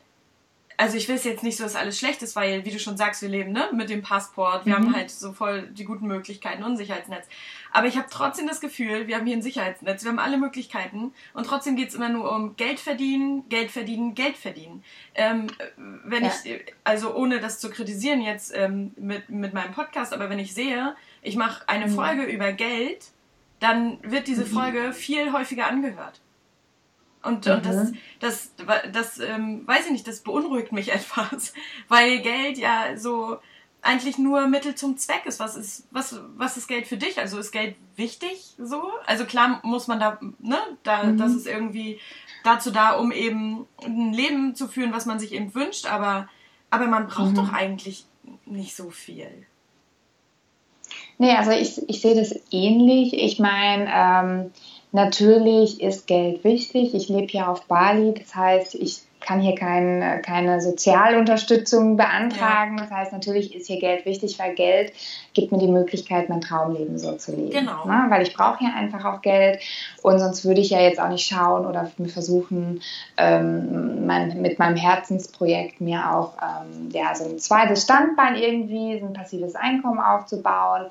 [0.81, 2.97] also ich will es jetzt nicht so, dass alles schlecht ist, weil, wie du schon
[2.97, 4.87] sagst, wir leben ne, mit dem Passport, wir mhm.
[4.87, 7.27] haben halt so voll die guten Möglichkeiten und ein Sicherheitsnetz.
[7.71, 11.13] Aber ich habe trotzdem das Gefühl, wir haben hier ein Sicherheitsnetz, wir haben alle Möglichkeiten
[11.35, 14.83] und trotzdem geht es immer nur um Geld verdienen, Geld verdienen, Geld verdienen.
[15.15, 16.33] Ähm, wenn ja.
[16.45, 20.55] ich, also ohne das zu kritisieren jetzt ähm, mit, mit meinem Podcast, aber wenn ich
[20.55, 21.95] sehe, ich mache eine mhm.
[21.95, 23.09] Folge über Geld,
[23.59, 24.51] dann wird diese mhm.
[24.51, 26.23] Folge viel häufiger angehört.
[27.23, 27.53] Und, mhm.
[27.53, 28.53] und das, das,
[28.93, 31.53] das ähm, weiß ich nicht, das beunruhigt mich etwas,
[31.89, 33.39] weil Geld ja so
[33.83, 35.41] eigentlich nur Mittel zum Zweck ist.
[35.41, 37.19] Was ist, was, was ist Geld für dich?
[37.19, 38.83] Also ist Geld wichtig so?
[39.07, 41.19] Also klar muss man da, ne, da, mhm.
[41.19, 41.99] das ist irgendwie
[42.45, 46.29] dazu da, um eben ein Leben zu führen, was man sich eben wünscht, aber,
[46.71, 47.37] aber man braucht mhm.
[47.37, 48.05] doch eigentlich
[48.45, 49.47] nicht so viel.
[51.19, 53.13] Nee, also ich, ich sehe das ähnlich.
[53.15, 54.51] Ich meine, ähm,
[54.93, 56.95] Natürlich ist Geld wichtig.
[56.95, 62.79] Ich lebe hier auf Bali, das heißt, ich kann hier kein, keine Sozialunterstützung beantragen.
[62.79, 62.85] Ja.
[62.85, 64.93] Das heißt, natürlich ist hier Geld wichtig, weil Geld
[65.35, 67.51] gibt mir die Möglichkeit, mein Traumleben so zu leben.
[67.51, 67.85] Genau.
[67.85, 68.07] Ne?
[68.09, 69.61] Weil ich brauche hier einfach auch Geld
[70.03, 72.81] und sonst würde ich ja jetzt auch nicht schauen oder versuchen,
[73.17, 79.07] ähm, mein, mit meinem Herzensprojekt mir auch ähm, ja, so ein zweites Standbein irgendwie, so
[79.07, 80.87] ein passives Einkommen aufzubauen.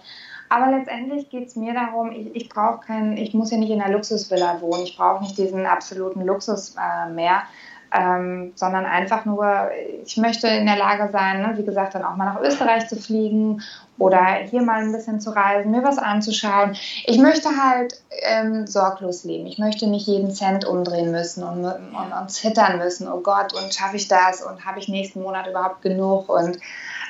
[0.49, 3.81] Aber letztendlich geht es mir darum, ich, ich brauche keinen, ich muss ja nicht in
[3.81, 7.43] einer Luxusvilla wohnen, ich brauche nicht diesen absoluten Luxus äh, mehr,
[7.91, 9.69] ähm, sondern einfach nur,
[10.03, 12.95] ich möchte in der Lage sein, ne, wie gesagt, dann auch mal nach Österreich zu
[12.95, 13.62] fliegen
[13.97, 16.75] oder hier mal ein bisschen zu reisen, mir was anzuschauen.
[17.05, 19.47] Ich möchte halt ähm, sorglos leben.
[19.47, 23.07] Ich möchte nicht jeden Cent umdrehen müssen und, und, und zittern müssen.
[23.07, 24.41] Oh Gott, und schaffe ich das?
[24.41, 26.29] Und habe ich nächsten Monat überhaupt genug?
[26.29, 26.57] Und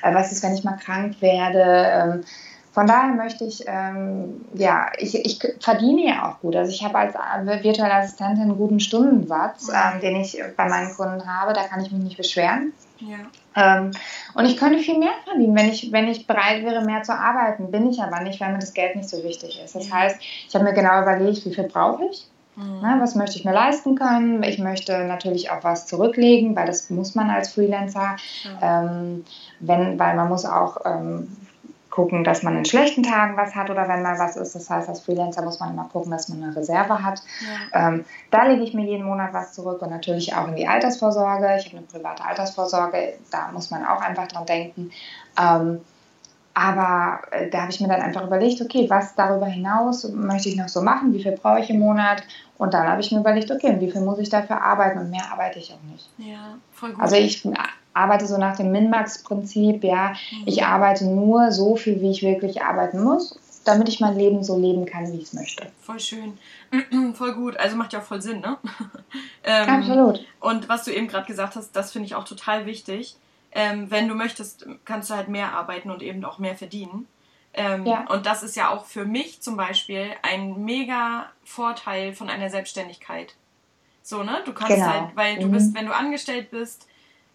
[0.02, 1.64] äh, was ist, wenn ich mal krank werde?
[1.64, 2.24] Ähm,
[2.72, 6.56] von daher möchte ich, ähm, ja, ich, ich verdiene ja auch gut.
[6.56, 10.94] Also ich habe als äh, virtuelle Assistentin einen guten Stundensatz, ähm, den ich bei meinen
[10.94, 11.54] Kunden habe.
[11.54, 12.74] Da kann ich mich nicht beschweren.
[13.00, 13.18] Ja.
[13.56, 13.92] Ähm,
[14.36, 17.72] und ich könnte viel mehr verdienen, wenn ich, wenn ich bereit wäre, mehr zu arbeiten.
[17.72, 19.76] Bin ich aber nicht, weil mir das Geld nicht so wichtig ist.
[19.76, 22.28] Das heißt, ich habe mir genau überlegt, wie viel brauche ich.
[22.56, 22.80] Mhm.
[22.82, 24.44] Na, was möchte ich mir leisten können?
[24.44, 28.18] Ich möchte natürlich auch was zurücklegen, weil das muss man als Freelancer.
[28.44, 28.58] Mhm.
[28.62, 29.26] Ähm,
[29.60, 31.36] wenn, weil man muss auch ähm,
[31.90, 34.56] gucken, dass man in schlechten Tagen was hat oder wenn mal was ist.
[34.56, 37.22] Das heißt, als Freelancer muss man immer gucken, dass man eine Reserve hat.
[37.74, 37.90] Ja.
[37.90, 41.56] Ähm, da lege ich mir jeden Monat was zurück und natürlich auch in die Altersvorsorge.
[41.60, 44.92] Ich habe eine private Altersvorsorge, da muss man auch einfach dran denken.
[45.40, 45.82] Ähm,
[46.54, 50.58] Aber äh, da habe ich mir dann einfach überlegt, okay, was darüber hinaus möchte ich
[50.58, 52.24] noch so machen, wie viel brauche ich im Monat?
[52.58, 55.32] Und dann habe ich mir überlegt, okay, wie viel muss ich dafür arbeiten und mehr
[55.32, 56.10] arbeite ich auch nicht.
[56.18, 57.02] Ja, voll gut.
[57.02, 57.48] Also ich
[57.94, 60.44] arbeite so nach dem Min-Max-Prinzip, ja, mhm.
[60.46, 64.58] ich arbeite nur so viel, wie ich wirklich arbeiten muss, damit ich mein Leben so
[64.58, 65.68] leben kann, wie ich es möchte.
[65.82, 66.38] Voll schön.
[67.14, 67.58] voll gut.
[67.58, 68.58] Also macht ja auch voll Sinn, ne?
[69.44, 70.26] ähm, Absolut.
[70.40, 73.18] Und was du eben gerade gesagt hast, das finde ich auch total wichtig
[73.52, 77.08] ähm, wenn du möchtest, kannst du halt mehr arbeiten und eben auch mehr verdienen.
[77.54, 78.06] Ähm, ja.
[78.08, 83.36] Und das ist ja auch für mich zum Beispiel ein mega Vorteil von einer Selbstständigkeit.
[84.04, 84.42] So, ne?
[84.46, 84.88] Du kannst genau.
[84.88, 85.52] halt, weil du mhm.
[85.52, 86.88] bist, wenn du angestellt bist,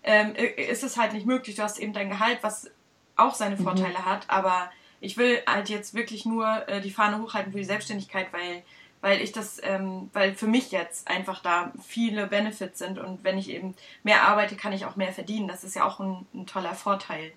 [0.05, 1.57] ähm, ist es halt nicht möglich.
[1.57, 2.71] Du hast eben dein Gehalt, was
[3.17, 3.65] auch seine mhm.
[3.65, 4.05] Vorteile mhm.
[4.05, 8.33] hat, aber ich will halt jetzt wirklich nur äh, die Fahne hochhalten für die Selbstständigkeit,
[8.33, 8.63] weil
[9.05, 13.37] weil ich das, ähm, weil für mich jetzt einfach da viele Benefits sind und wenn
[13.37, 15.47] ich eben mehr arbeite, kann ich auch mehr verdienen.
[15.47, 17.33] Das ist ja auch ein, ein toller Vorteil.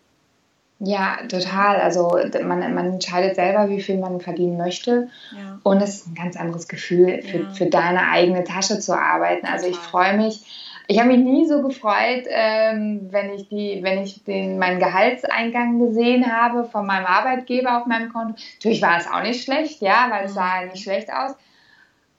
[0.80, 1.82] Ja, total.
[1.82, 5.10] Also man, man entscheidet selber, wie viel man verdienen möchte.
[5.36, 5.60] Ja.
[5.64, 7.50] Und es ist ein ganz anderes Gefühl, für, ja.
[7.50, 9.42] für deine eigene Tasche zu arbeiten.
[9.42, 9.54] Total.
[9.54, 10.67] Also ich freue mich.
[10.88, 15.80] Ich habe mich nie so gefreut, ähm, wenn ich die, wenn ich den, meinen Gehaltseingang
[15.80, 18.36] gesehen habe von meinem Arbeitgeber auf meinem Konto.
[18.56, 20.36] Natürlich war es auch nicht schlecht, ja, weil es mhm.
[20.36, 21.36] sah nicht schlecht aus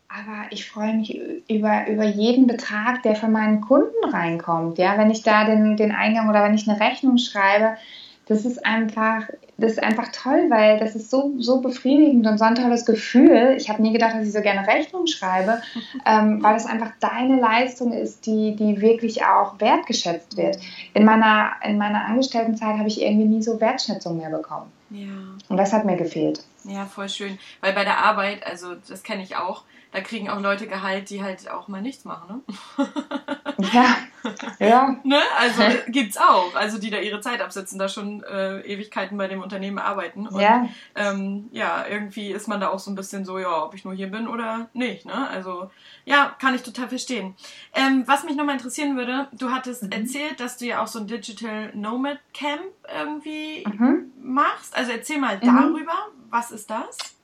[0.09, 4.79] aber ich freue mich über, über jeden Betrag, der von meinen Kunden reinkommt.
[4.79, 7.77] Ja, wenn ich da den, den Eingang oder wenn ich eine Rechnung schreibe,
[8.27, 9.29] das ist einfach,
[9.59, 13.57] das ist einfach toll, weil das ist so, so befriedigend und so ein tolles Gefühl.
[13.59, 15.61] Ich habe nie gedacht, dass ich so gerne Rechnungen schreibe,
[16.07, 20.59] ähm, weil es einfach deine Leistung ist, die, die wirklich auch wertgeschätzt wird.
[20.95, 24.71] In meiner, in meiner Angestelltenzeit habe ich irgendwie nie so Wertschätzung mehr bekommen.
[24.91, 25.09] Ja.
[25.49, 26.45] Und das hat mir gefehlt.
[26.63, 27.37] Ja, voll schön.
[27.61, 31.23] Weil bei der Arbeit, also das kenne ich auch, da kriegen auch Leute Gehalt, die
[31.23, 32.87] halt auch mal nichts machen, ne?
[33.73, 33.97] Ja.
[34.59, 34.97] ja.
[35.05, 35.21] ne?
[35.37, 36.55] Also gibt's auch.
[36.55, 40.29] Also die da ihre Zeit absetzen, da schon äh, Ewigkeiten bei dem Unternehmen arbeiten.
[40.29, 40.69] Und ja.
[40.95, 43.95] Ähm, ja, irgendwie ist man da auch so ein bisschen so, ja, ob ich nur
[43.95, 45.29] hier bin oder nicht, ne?
[45.29, 45.71] Also
[46.05, 47.35] ja, kann ich total verstehen.
[47.75, 49.93] Ähm, was mich nochmal interessieren würde, du hattest mhm.
[49.93, 52.63] erzählt, dass du ja auch so ein Digital Nomad Camp
[52.97, 54.13] irgendwie mhm.
[54.23, 54.77] machst.
[54.77, 55.47] Also erzähl mal mhm.
[55.47, 55.95] darüber,
[56.31, 57.18] was ist das?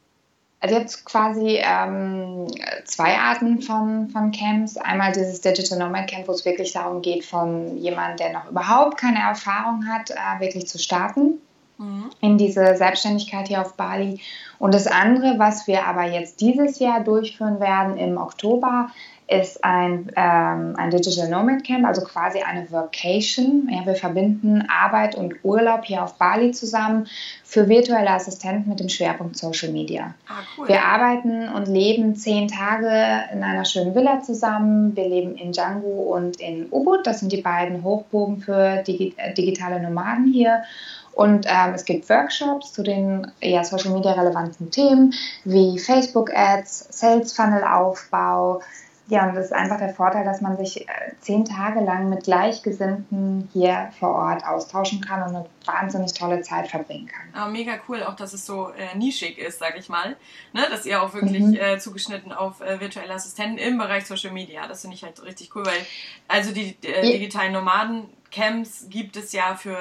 [0.64, 2.46] Also jetzt quasi ähm,
[2.86, 4.78] zwei Arten von, von Camps.
[4.78, 8.96] Einmal dieses Digital Nomad Camp, wo es wirklich darum geht, von jemandem, der noch überhaupt
[8.96, 11.34] keine Erfahrung hat, äh, wirklich zu starten
[11.76, 12.08] mhm.
[12.22, 14.22] in diese Selbstständigkeit hier auf Bali.
[14.58, 18.88] Und das andere, was wir aber jetzt dieses Jahr durchführen werden im Oktober,
[19.26, 23.68] ist ein, ähm, ein Digital Nomad Camp, also quasi eine Vacation.
[23.70, 27.06] Ja, wir verbinden Arbeit und Urlaub hier auf Bali zusammen
[27.42, 30.14] für virtuelle Assistenten mit dem Schwerpunkt Social Media.
[30.28, 30.68] Ah, cool.
[30.68, 34.94] Wir arbeiten und leben zehn Tage in einer schönen Villa zusammen.
[34.94, 37.06] Wir leben in Django und in Ubud.
[37.06, 40.64] Das sind die beiden Hochburgen für digi äh, digitale Nomaden hier.
[41.12, 46.88] Und ähm, es gibt Workshops zu den ja, Social Media relevanten Themen wie Facebook Ads,
[46.90, 48.60] Sales Funnel Aufbau,
[49.06, 52.24] ja, und das ist einfach der Vorteil, dass man sich äh, zehn Tage lang mit
[52.24, 57.28] Gleichgesinnten hier vor Ort austauschen kann und eine wahnsinnig tolle Zeit verbringen kann.
[57.34, 60.16] Ah, mega cool, auch dass es so äh, nischig ist, sag ich mal.
[60.54, 60.62] Ne?
[60.70, 61.54] Dass ihr auch wirklich mhm.
[61.54, 64.66] äh, zugeschnitten auf äh, virtuelle Assistenten im Bereich Social Media.
[64.66, 65.86] Das finde ich halt richtig cool, weil
[66.26, 69.76] also die äh, digitalen Nomaden Camps gibt es ja für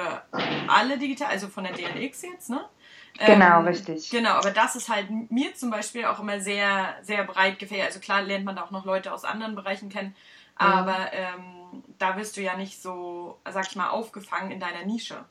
[0.68, 2.60] alle digital, also von der DLX jetzt, ne?
[3.18, 4.10] Genau, ähm, richtig.
[4.10, 7.84] Genau, aber das ist halt mir zum Beispiel auch immer sehr, sehr breit gefällt.
[7.84, 10.14] Also klar lernt man da auch noch Leute aus anderen Bereichen kennen, mhm.
[10.56, 15.24] aber ähm, da wirst du ja nicht so, sag ich mal, aufgefangen in deiner Nische.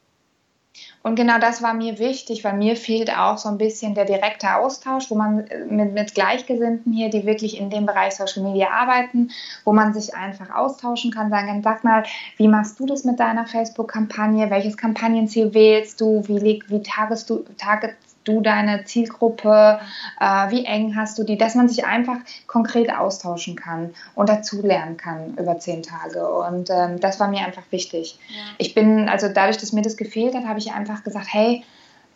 [1.04, 4.56] Und genau das war mir wichtig, weil mir fehlt auch so ein bisschen der direkte
[4.56, 8.70] Austausch, wo man äh, mit, mit Gleichgesinnten hier, die wirklich in dem Bereich Social Media
[8.72, 9.30] arbeiten,
[9.66, 12.04] wo man sich einfach austauschen kann, sagen kann, sag mal,
[12.38, 14.50] wie machst du das mit deiner Facebook-Kampagne?
[14.50, 16.24] Welches Kampagnenziel wählst du?
[16.28, 19.80] Wie, wie targetest du, target, du deine Zielgruppe,
[20.20, 24.98] äh, wie eng hast du die, dass man sich einfach konkret austauschen kann und dazulernen
[24.98, 26.28] kann über zehn Tage.
[26.28, 28.18] Und ähm, das war mir einfach wichtig.
[28.30, 28.36] Ja.
[28.58, 31.64] Ich bin, also dadurch, dass mir das gefehlt hat, habe ich einfach gesagt, hey,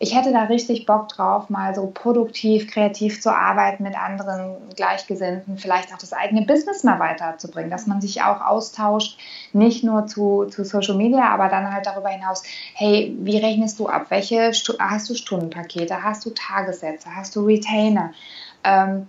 [0.00, 5.58] ich hätte da richtig Bock drauf, mal so produktiv, kreativ zu arbeiten mit anderen Gleichgesinnten,
[5.58, 9.18] vielleicht auch das eigene Business mal weiterzubringen, dass man sich auch austauscht,
[9.52, 12.44] nicht nur zu, zu Social Media, aber dann halt darüber hinaus,
[12.74, 14.06] hey, wie rechnest du ab?
[14.10, 18.12] Welche hast du Stundenpakete, hast du Tagessätze, hast du Retainer?
[18.62, 19.08] Ähm,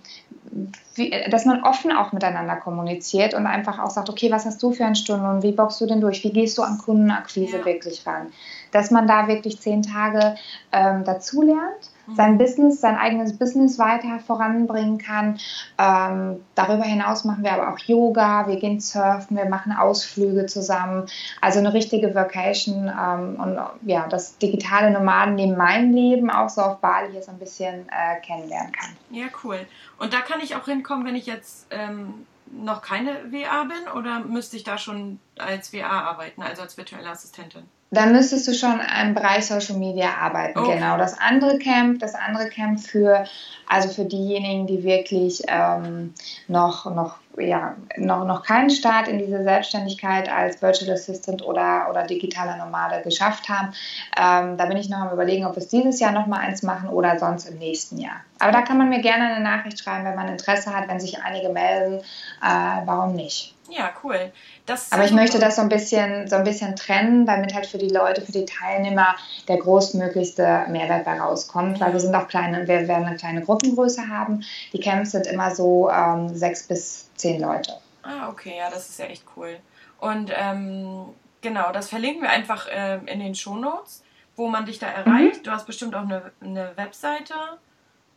[0.94, 4.72] wie, dass man offen auch miteinander kommuniziert und einfach auch sagt, okay, was hast du
[4.72, 6.24] für eine Stunde und wie boxst du denn durch?
[6.24, 7.64] Wie gehst du an Kundenakquise ja.
[7.64, 8.32] wirklich ran?
[8.72, 10.36] Dass man da wirklich zehn Tage
[10.72, 15.38] ähm, dazulernt sein Business, sein eigenes Business weiter voranbringen kann.
[15.78, 21.06] Ähm, darüber hinaus machen wir aber auch Yoga, wir gehen surfen, wir machen Ausflüge zusammen.
[21.40, 23.58] Also eine richtige Vacation ähm, und
[23.88, 27.88] ja, das digitale Nomaden neben meinem Leben auch so auf Bali hier so ein bisschen
[27.88, 28.90] äh, kennenlernen kann.
[29.10, 29.66] Ja, cool.
[29.98, 34.20] Und da kann ich auch hinkommen, wenn ich jetzt ähm, noch keine WA bin oder
[34.20, 37.62] müsste ich da schon als WA arbeiten, also als virtuelle Assistentin?
[37.92, 40.74] Dann müsstest du schon im Bereich Social Media arbeiten, okay.
[40.74, 40.96] genau.
[40.96, 43.24] Das andere Camp, das andere Camp für,
[43.68, 46.14] also für diejenigen, die wirklich ähm,
[46.46, 52.04] noch, noch, ja, noch, noch keinen Start in diese Selbstständigkeit als Virtual Assistant oder, oder
[52.06, 53.72] digitaler Nomade geschafft haben.
[54.16, 56.62] Ähm, da bin ich noch am überlegen, ob wir es dieses Jahr noch mal eins
[56.62, 58.20] machen oder sonst im nächsten Jahr.
[58.38, 61.20] Aber da kann man mir gerne eine Nachricht schreiben, wenn man Interesse hat, wenn sich
[61.22, 61.98] einige melden.
[62.40, 63.56] Äh, warum nicht?
[63.70, 64.32] Ja, cool.
[64.66, 67.78] Das Aber ich möchte das so ein bisschen, so ein bisschen trennen, damit halt für
[67.78, 69.14] die Leute, für die Teilnehmer
[69.48, 74.08] der großmöglichste Mehrwert da rauskommt, weil wir sind auch kleine, wir werden eine kleine Gruppengröße
[74.08, 74.44] haben.
[74.72, 77.72] Die Camps sind immer so ähm, sechs bis zehn Leute.
[78.02, 79.56] Ah, okay, ja, das ist ja echt cool.
[79.98, 81.04] Und ähm,
[81.40, 84.02] genau, das verlinken wir einfach äh, in den Shownotes,
[84.36, 85.38] wo man dich da erreicht.
[85.38, 85.42] Mhm.
[85.44, 87.34] Du hast bestimmt auch eine, eine Webseite.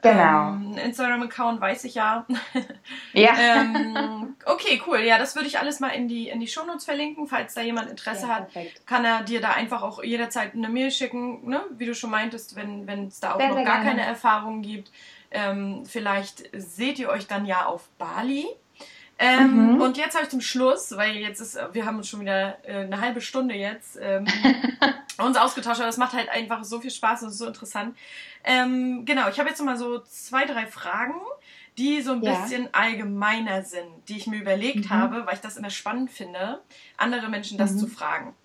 [0.03, 0.49] Genau.
[0.49, 2.25] Ähm, Instagram-Account weiß ich ja.
[3.13, 3.33] Ja.
[3.37, 4.99] ähm, okay, cool.
[4.99, 7.27] Ja, das würde ich alles mal in die, in die Shownotes verlinken.
[7.27, 8.49] Falls da jemand Interesse ja, hat,
[8.85, 11.61] kann er dir da einfach auch jederzeit eine Mail schicken, ne?
[11.77, 13.89] wie du schon meintest, wenn es da auch sehr, noch sehr gar gerne.
[13.89, 14.91] keine Erfahrungen gibt.
[15.31, 18.47] Ähm, vielleicht seht ihr euch dann ja auf Bali.
[19.23, 19.81] Ähm, mhm.
[19.81, 22.83] Und jetzt habe ich zum Schluss, weil jetzt ist, wir haben uns schon wieder äh,
[22.83, 24.27] eine halbe Stunde jetzt ähm,
[25.17, 27.95] uns ausgetauscht, aber das macht halt einfach so viel Spaß und ist so interessant.
[28.43, 31.15] Ähm, genau, ich habe jetzt mal so zwei, drei Fragen,
[31.77, 32.41] die so ein ja.
[32.41, 34.89] bisschen allgemeiner sind, die ich mir überlegt mhm.
[34.89, 36.59] habe, weil ich das immer spannend finde,
[36.97, 37.77] andere Menschen das mhm.
[37.77, 38.35] zu fragen.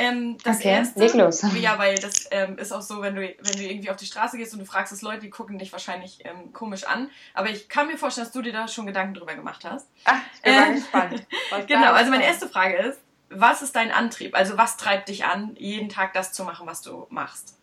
[0.00, 1.42] Ähm, das okay, erste, leg los.
[1.60, 4.38] Ja, weil das ähm, ist auch so, wenn du, wenn du irgendwie auf die Straße
[4.38, 7.10] gehst und du fragst es Leute, die gucken dich wahrscheinlich ähm, komisch an.
[7.34, 9.88] Aber ich kann mir vorstellen, dass du dir da schon Gedanken drüber gemacht hast.
[10.04, 11.26] Ach, ich bin ähm, gespannt.
[11.66, 14.36] genau, also meine erste Frage ist, was ist dein Antrieb?
[14.36, 17.56] Also was treibt dich an, jeden Tag das zu machen, was du machst?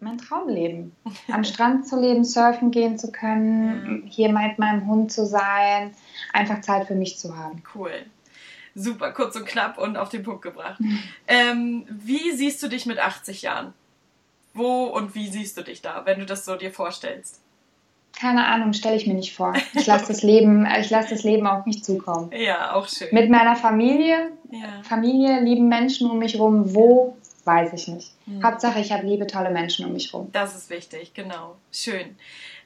[0.00, 0.96] Mein Traumleben.
[1.30, 4.10] Am Strand zu leben, surfen gehen zu können, ja.
[4.10, 5.94] hier mit meinem Hund zu sein,
[6.32, 7.62] einfach Zeit für mich zu haben.
[7.74, 8.06] Cool
[8.74, 10.80] super kurz und knapp und auf den Punkt gebracht.
[11.26, 13.74] Ähm, wie siehst du dich mit 80 Jahren?
[14.54, 17.40] Wo und wie siehst du dich da, wenn du das so dir vorstellst?
[18.18, 19.54] Keine Ahnung, stelle ich mir nicht vor.
[19.74, 22.30] Ich lasse das Leben, ich lasse das Leben auf mich zukommen.
[22.32, 23.08] Ja, auch schön.
[23.12, 24.82] Mit meiner Familie, ja.
[24.82, 26.74] Familie, lieben Menschen um mich rum.
[26.74, 27.16] Wo
[27.48, 28.12] weiß ich nicht.
[28.26, 28.44] Mhm.
[28.44, 30.28] Hauptsache, ich habe liebe, tolle Menschen um mich rum.
[30.32, 31.56] Das ist wichtig, genau.
[31.72, 32.16] Schön.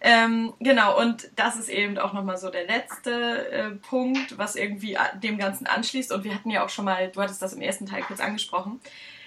[0.01, 4.99] Ähm, genau, und das ist eben auch nochmal so der letzte äh, Punkt, was irgendwie
[5.22, 6.11] dem Ganzen anschließt.
[6.11, 8.80] Und wir hatten ja auch schon mal, du hattest das im ersten Teil kurz angesprochen.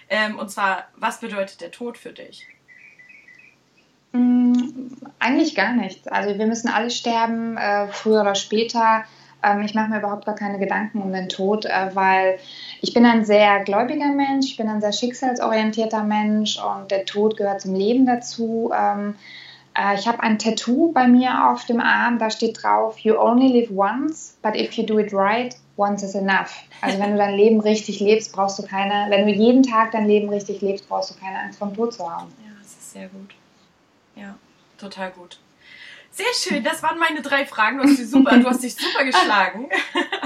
[0.10, 2.46] Ähm, und zwar, was bedeutet der Tod für dich?
[4.12, 4.90] Mm,
[5.20, 6.08] eigentlich gar nichts.
[6.10, 9.06] Also wir müssen alle sterben, äh, früher oder später.
[9.46, 12.40] Ähm, ich mache mir überhaupt gar keine Gedanken um den Tod, äh, weil
[12.86, 17.36] ich bin ein sehr gläubiger Mensch, ich bin ein sehr schicksalsorientierter Mensch und der Tod
[17.36, 18.72] gehört zum Leben dazu.
[18.78, 19.16] Ähm,
[19.76, 23.48] äh, ich habe ein Tattoo bei mir auf dem Arm, da steht drauf, You only
[23.48, 26.62] live once, but if you do it right, once is enough.
[26.82, 30.06] Also wenn du dein Leben richtig lebst, brauchst du keine, wenn du jeden Tag dein
[30.06, 32.32] Leben richtig lebst, brauchst du keine Angst vom Tod zu haben.
[32.46, 33.34] Ja, das ist sehr gut.
[34.16, 34.36] Ja,
[34.78, 35.40] total gut.
[36.16, 37.78] Sehr schön, das waren meine drei Fragen.
[37.78, 39.70] Du hast, dich super, du hast dich super geschlagen,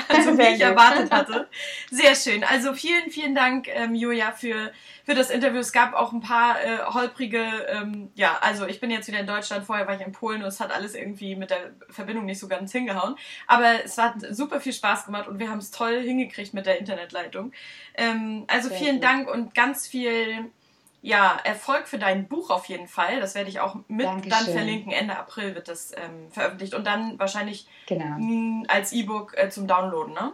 [0.08, 1.48] also wie ich erwartet hatte.
[1.90, 2.44] Sehr schön.
[2.44, 4.72] Also vielen, vielen Dank, ähm, Julia, für,
[5.04, 5.58] für das Interview.
[5.58, 9.26] Es gab auch ein paar äh, holprige, ähm, ja, also ich bin jetzt wieder in
[9.26, 12.40] Deutschland, vorher war ich in Polen und es hat alles irgendwie mit der Verbindung nicht
[12.40, 13.16] so ganz hingehauen.
[13.48, 16.78] Aber es hat super viel Spaß gemacht und wir haben es toll hingekriegt mit der
[16.78, 17.52] Internetleitung.
[17.96, 19.04] Ähm, also Sehr vielen gut.
[19.06, 20.52] Dank und ganz viel
[21.02, 23.20] ja, Erfolg für dein Buch auf jeden Fall.
[23.20, 24.30] Das werde ich auch mit Dankeschön.
[24.30, 24.91] dann verlinken.
[24.91, 28.66] Ende April wird das ähm, veröffentlicht und dann wahrscheinlich genau.
[28.68, 30.34] als E-Book äh, zum Downloaden, ne?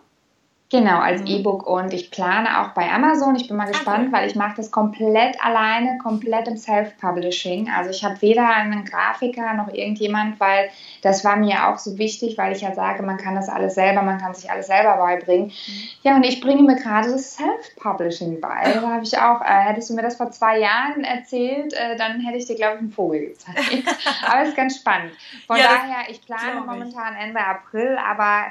[0.75, 1.27] Genau, als mhm.
[1.27, 3.37] E-Book und ich plane auch bei Amazon.
[3.37, 4.11] Ich bin mal gespannt, okay.
[4.11, 7.69] weil ich mache das komplett alleine, komplett im Self-Publishing.
[7.73, 10.69] Also ich habe weder einen Grafiker noch irgendjemand, weil
[11.01, 14.01] das war mir auch so wichtig, weil ich ja sage, man kann das alles selber,
[14.01, 15.45] man kann sich alles selber beibringen.
[15.45, 15.83] Mhm.
[16.03, 18.73] Ja, und ich bringe mir gerade das Self-Publishing bei.
[18.73, 22.19] Da habe ich auch, äh, hättest du mir das vor zwei Jahren erzählt, äh, dann
[22.19, 23.85] hätte ich dir, glaube ich, einen Vogel gezeigt.
[24.29, 25.13] aber es ist ganz spannend.
[25.47, 28.47] Von ja, daher, ich plane momentan Ende April, aber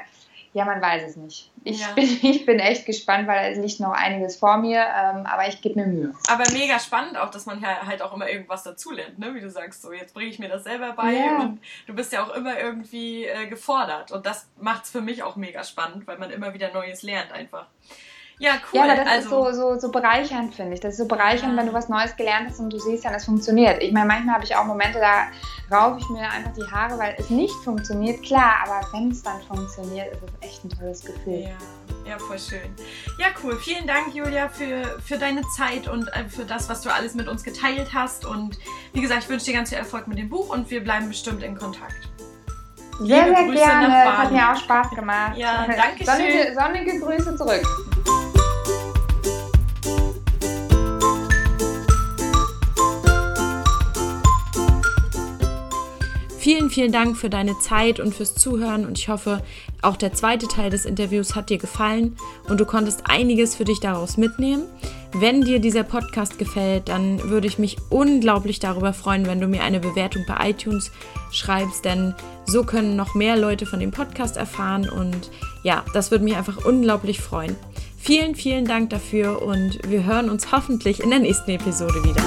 [0.55, 1.51] ja, man weiß es nicht.
[1.65, 1.91] Ich, ja.
[1.91, 5.59] bin, ich bin echt gespannt, weil es liegt noch einiges vor mir, ähm, aber ich
[5.59, 6.13] gebe mir Mühe.
[6.29, 9.35] Aber mega spannend auch, dass man ja halt auch immer irgendwas dazulernt, ne?
[9.35, 11.41] wie du sagst, so jetzt bringe ich mir das selber bei ja.
[11.41, 15.23] und du bist ja auch immer irgendwie äh, gefordert und das macht es für mich
[15.23, 17.67] auch mega spannend, weil man immer wieder Neues lernt einfach.
[18.37, 18.79] Ja, cool.
[18.79, 20.81] Ja, das also, ist so, so, so bereichernd, finde ich.
[20.81, 21.59] Das ist so bereichernd, ja.
[21.59, 23.81] wenn du was Neues gelernt hast und du siehst dann, es funktioniert.
[23.81, 25.27] Ich meine, manchmal habe ich auch Momente, da
[25.75, 28.21] raufe ich mir einfach die Haare, weil es nicht funktioniert.
[28.23, 31.43] Klar, aber wenn es dann funktioniert, ist es echt ein tolles Gefühl.
[31.43, 32.75] Ja, ja, voll schön.
[33.19, 33.57] Ja, cool.
[33.57, 37.29] Vielen Dank, Julia, für, für deine Zeit und äh, für das, was du alles mit
[37.29, 38.25] uns geteilt hast.
[38.25, 38.59] Und
[38.91, 41.41] wie gesagt, ich wünsche dir ganz viel Erfolg mit dem Buch und wir bleiben bestimmt
[41.41, 42.09] in Kontakt.
[42.99, 44.17] Sehr, sehr Grüße gerne.
[44.17, 45.37] Hat mir auch Spaß gemacht.
[45.37, 46.05] Ja, danke schön.
[46.05, 48.24] Sonnige, sonnige Grüße zurück.
[56.45, 59.41] Vielen, vielen Dank für deine Zeit und fürs Zuhören und ich hoffe,
[59.81, 62.17] auch der zweite Teil des Interviews hat dir gefallen
[62.47, 64.61] und du konntest einiges für dich daraus mitnehmen.
[65.11, 69.63] Wenn dir dieser Podcast gefällt, dann würde ich mich unglaublich darüber freuen, wenn du mir
[69.63, 70.91] eine Bewertung bei iTunes
[71.31, 72.13] schreibst, denn
[72.45, 75.31] so können noch mehr Leute von dem Podcast erfahren und
[75.63, 77.55] ja, das würde mich einfach unglaublich freuen.
[77.97, 82.21] Vielen, vielen Dank dafür und wir hören uns hoffentlich in der nächsten Episode wieder.